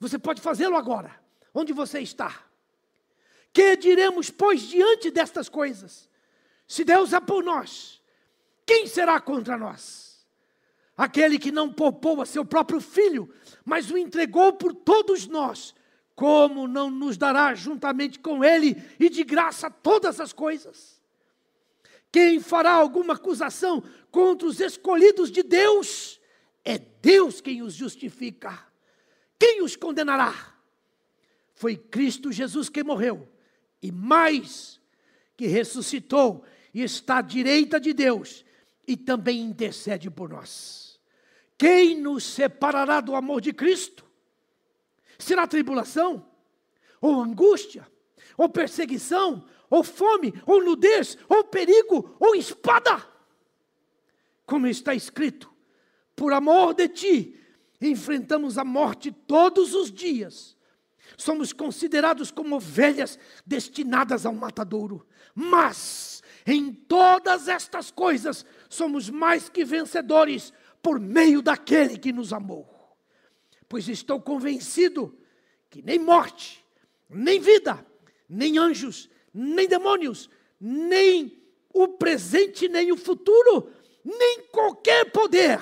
Você 0.00 0.18
pode 0.18 0.40
fazê-lo 0.40 0.74
agora, 0.74 1.20
onde 1.52 1.74
você 1.74 2.00
está. 2.00 2.44
Que 3.52 3.76
diremos, 3.76 4.30
pois, 4.30 4.62
diante 4.62 5.10
destas 5.10 5.50
coisas? 5.50 6.08
Se 6.66 6.82
Deus 6.82 7.12
é 7.12 7.20
por 7.20 7.44
nós, 7.44 8.02
quem 8.64 8.86
será 8.86 9.20
contra 9.20 9.58
nós? 9.58 10.26
Aquele 10.96 11.38
que 11.38 11.52
não 11.52 11.70
poupou 11.70 12.22
a 12.22 12.26
seu 12.26 12.42
próprio 12.42 12.80
filho, 12.80 13.30
mas 13.66 13.90
o 13.90 13.98
entregou 13.98 14.54
por 14.54 14.74
todos 14.74 15.26
nós, 15.26 15.74
como 16.16 16.66
não 16.66 16.90
nos 16.90 17.16
dará 17.16 17.54
juntamente 17.54 18.18
com 18.18 18.42
Ele 18.42 18.82
e 18.98 19.08
de 19.08 19.22
graça 19.22 19.70
todas 19.70 20.18
as 20.18 20.32
coisas? 20.32 21.00
Quem 22.10 22.40
fará 22.40 22.72
alguma 22.72 23.14
acusação 23.14 23.80
contra 24.10 24.48
os 24.48 24.58
escolhidos 24.58 25.30
de 25.30 25.44
Deus? 25.44 26.20
É 26.64 26.76
Deus 26.78 27.40
quem 27.40 27.62
os 27.62 27.74
justifica. 27.74 28.66
Quem 29.38 29.62
os 29.62 29.76
condenará? 29.76 30.56
foi 31.56 31.74
Cristo 31.74 32.30
Jesus 32.30 32.68
que 32.68 32.84
morreu, 32.84 33.26
e 33.82 33.90
mais, 33.90 34.78
que 35.36 35.46
ressuscitou 35.46 36.44
e 36.72 36.82
está 36.82 37.18
à 37.18 37.22
direita 37.22 37.80
de 37.80 37.92
Deus 37.94 38.44
e 38.86 38.96
também 38.96 39.40
intercede 39.40 40.10
por 40.10 40.28
nós. 40.28 41.00
Quem 41.58 41.98
nos 41.98 42.24
separará 42.24 43.00
do 43.00 43.16
amor 43.16 43.40
de 43.40 43.52
Cristo? 43.54 44.05
Será 45.18 45.46
tribulação? 45.46 46.26
Ou 47.00 47.20
angústia? 47.20 47.86
Ou 48.36 48.48
perseguição? 48.48 49.44
Ou 49.70 49.82
fome? 49.82 50.32
Ou 50.46 50.62
nudez? 50.62 51.16
Ou 51.28 51.44
perigo? 51.44 52.16
Ou 52.18 52.34
espada? 52.34 53.04
Como 54.44 54.66
está 54.66 54.94
escrito, 54.94 55.52
por 56.14 56.32
amor 56.32 56.74
de 56.74 56.88
ti, 56.88 57.40
enfrentamos 57.80 58.58
a 58.58 58.64
morte 58.64 59.10
todos 59.10 59.74
os 59.74 59.90
dias. 59.90 60.56
Somos 61.16 61.52
considerados 61.52 62.30
como 62.30 62.56
ovelhas 62.56 63.18
destinadas 63.44 64.26
ao 64.26 64.34
matadouro. 64.34 65.06
Mas, 65.34 66.22
em 66.46 66.72
todas 66.72 67.48
estas 67.48 67.90
coisas, 67.90 68.44
somos 68.68 69.10
mais 69.10 69.48
que 69.48 69.64
vencedores 69.64 70.52
por 70.82 71.00
meio 71.00 71.42
daquele 71.42 71.98
que 71.98 72.12
nos 72.12 72.32
amou. 72.32 72.75
Pois 73.68 73.88
estou 73.88 74.20
convencido 74.20 75.16
que 75.68 75.82
nem 75.82 75.98
morte, 75.98 76.64
nem 77.08 77.40
vida, 77.40 77.84
nem 78.28 78.58
anjos, 78.58 79.08
nem 79.32 79.68
demônios, 79.68 80.30
nem 80.60 81.42
o 81.72 81.88
presente, 81.88 82.68
nem 82.68 82.90
o 82.92 82.96
futuro, 82.96 83.70
nem 84.04 84.42
qualquer 84.50 85.10
poder, 85.10 85.60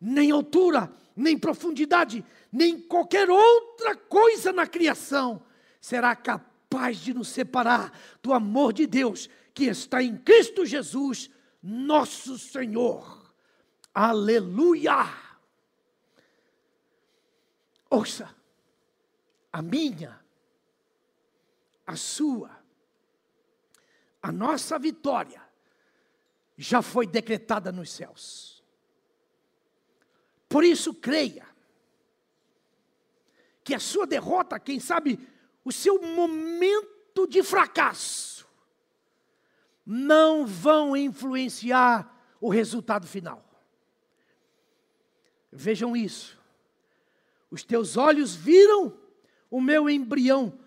nem 0.00 0.30
altura, 0.30 0.92
nem 1.16 1.38
profundidade, 1.38 2.24
nem 2.52 2.78
qualquer 2.78 3.28
outra 3.30 3.96
coisa 3.96 4.52
na 4.52 4.66
criação 4.66 5.44
será 5.80 6.14
capaz 6.14 6.98
de 6.98 7.12
nos 7.12 7.28
separar 7.28 7.92
do 8.22 8.32
amor 8.32 8.72
de 8.72 8.86
Deus 8.86 9.28
que 9.52 9.64
está 9.64 10.02
em 10.02 10.16
Cristo 10.16 10.64
Jesus, 10.64 11.30
nosso 11.62 12.38
Senhor. 12.38 13.32
Aleluia! 13.94 15.23
Ouça, 17.94 18.34
a 19.52 19.62
minha, 19.62 20.20
a 21.86 21.94
sua, 21.94 22.50
a 24.20 24.32
nossa 24.32 24.80
vitória 24.80 25.40
já 26.56 26.82
foi 26.82 27.06
decretada 27.06 27.70
nos 27.70 27.92
céus. 27.92 28.64
Por 30.48 30.64
isso, 30.64 30.92
creia 30.92 31.46
que 33.62 33.72
a 33.72 33.78
sua 33.78 34.08
derrota, 34.08 34.58
quem 34.58 34.80
sabe, 34.80 35.28
o 35.64 35.70
seu 35.70 36.02
momento 36.02 37.28
de 37.28 37.44
fracasso, 37.44 38.44
não 39.86 40.44
vão 40.44 40.96
influenciar 40.96 42.12
o 42.40 42.48
resultado 42.48 43.06
final. 43.06 43.48
Vejam 45.52 45.96
isso. 45.96 46.42
Os 47.54 47.62
teus 47.62 47.96
olhos 47.96 48.34
viram 48.34 48.98
o 49.48 49.60
meu 49.60 49.88
embrião. 49.88 50.58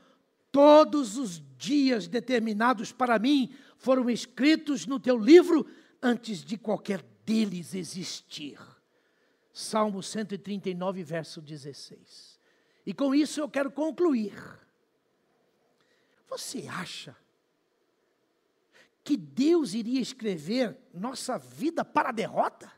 Todos 0.53 1.17
os 1.17 1.43
dias 1.57 2.07
determinados 2.07 2.93
para 2.93 3.19
mim 3.19 3.53
foram 3.77 4.09
escritos 4.09 4.85
no 4.85 4.97
teu 4.97 5.17
livro 5.17 5.67
antes 6.01 6.41
de 6.45 6.57
qualquer 6.57 7.03
deles 7.25 7.73
existir. 7.73 8.57
Salmo 9.51 10.01
139, 10.01 11.03
verso 11.03 11.41
16. 11.41 12.39
E 12.85 12.93
com 12.93 13.13
isso 13.13 13.41
eu 13.41 13.49
quero 13.49 13.69
concluir. 13.69 14.33
Você 16.29 16.69
acha 16.69 17.13
que 19.03 19.17
Deus 19.17 19.73
iria 19.73 19.99
escrever 19.99 20.77
nossa 20.93 21.37
vida 21.37 21.83
para 21.83 22.09
a 22.09 22.13
derrota? 22.13 22.71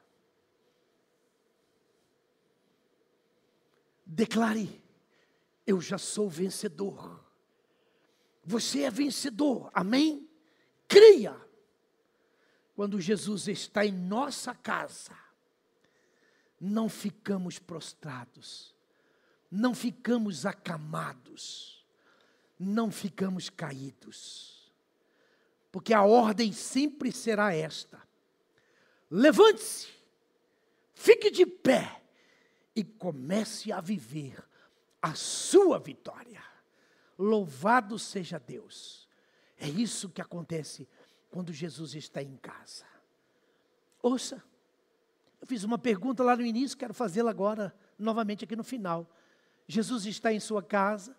Declare: 4.12 4.84
Eu 5.68 5.80
já 5.80 6.00
sou 6.00 6.28
vencedor. 6.28 7.24
Você 8.44 8.82
é 8.82 8.90
vencedor, 8.90 9.70
amém? 9.72 10.28
Creia. 10.88 11.36
Quando 12.76 13.00
Jesus 13.00 13.48
está 13.48 13.86
em 13.86 13.92
nossa 13.92 14.56
casa, 14.56 15.16
não 16.60 16.90
ficamos 16.90 17.60
prostrados, 17.60 18.74
não 19.52 19.76
ficamos 19.76 20.44
acamados, 20.44 21.86
não 22.58 22.90
ficamos 22.90 23.48
caídos, 23.48 24.74
porque 25.72 25.94
a 25.94 26.02
ordem 26.04 26.52
sempre 26.52 27.12
será 27.12 27.54
esta: 27.54 28.02
levante-se, 29.12 29.90
fique 30.96 31.30
de 31.30 31.46
pé 31.46 32.00
e 32.80 32.84
comece 32.86 33.74
a 33.74 33.82
viver 33.82 34.42
a 35.02 35.14
sua 35.14 35.78
vitória. 35.78 36.42
Louvado 37.18 38.00
seja 38.00 38.40
Deus. 38.40 39.06
É 39.58 39.68
isso 39.68 40.08
que 40.08 40.22
acontece 40.22 40.88
quando 41.30 41.52
Jesus 41.52 41.94
está 41.94 42.24
em 42.24 42.38
casa. 42.38 42.86
Ouça, 44.02 44.42
eu 45.42 45.46
fiz 45.46 45.66
uma 45.66 45.78
pergunta 45.78 46.24
lá 46.24 46.38
no 46.38 46.46
início, 46.46 46.78
quero 46.78 46.94
fazê-la 46.94 47.30
agora, 47.30 47.76
novamente 47.98 48.46
aqui 48.46 48.56
no 48.56 48.64
final. 48.64 49.14
Jesus 49.68 50.06
está 50.06 50.32
em 50.32 50.40
sua 50.40 50.64
casa? 50.64 51.18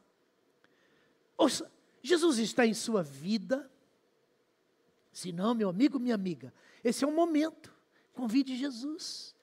Ouça, 1.37 1.71
Jesus 2.03 2.39
está 2.39 2.67
em 2.67 2.73
sua 2.73 3.03
vida? 3.03 3.71
Se 5.13 5.31
não, 5.31 5.55
meu 5.55 5.69
amigo, 5.69 6.01
minha 6.01 6.15
amiga, 6.15 6.55
esse 6.83 7.05
é 7.05 7.07
o 7.07 7.13
momento. 7.13 7.71
Convide 8.15 8.57
Jesus. 8.57 9.35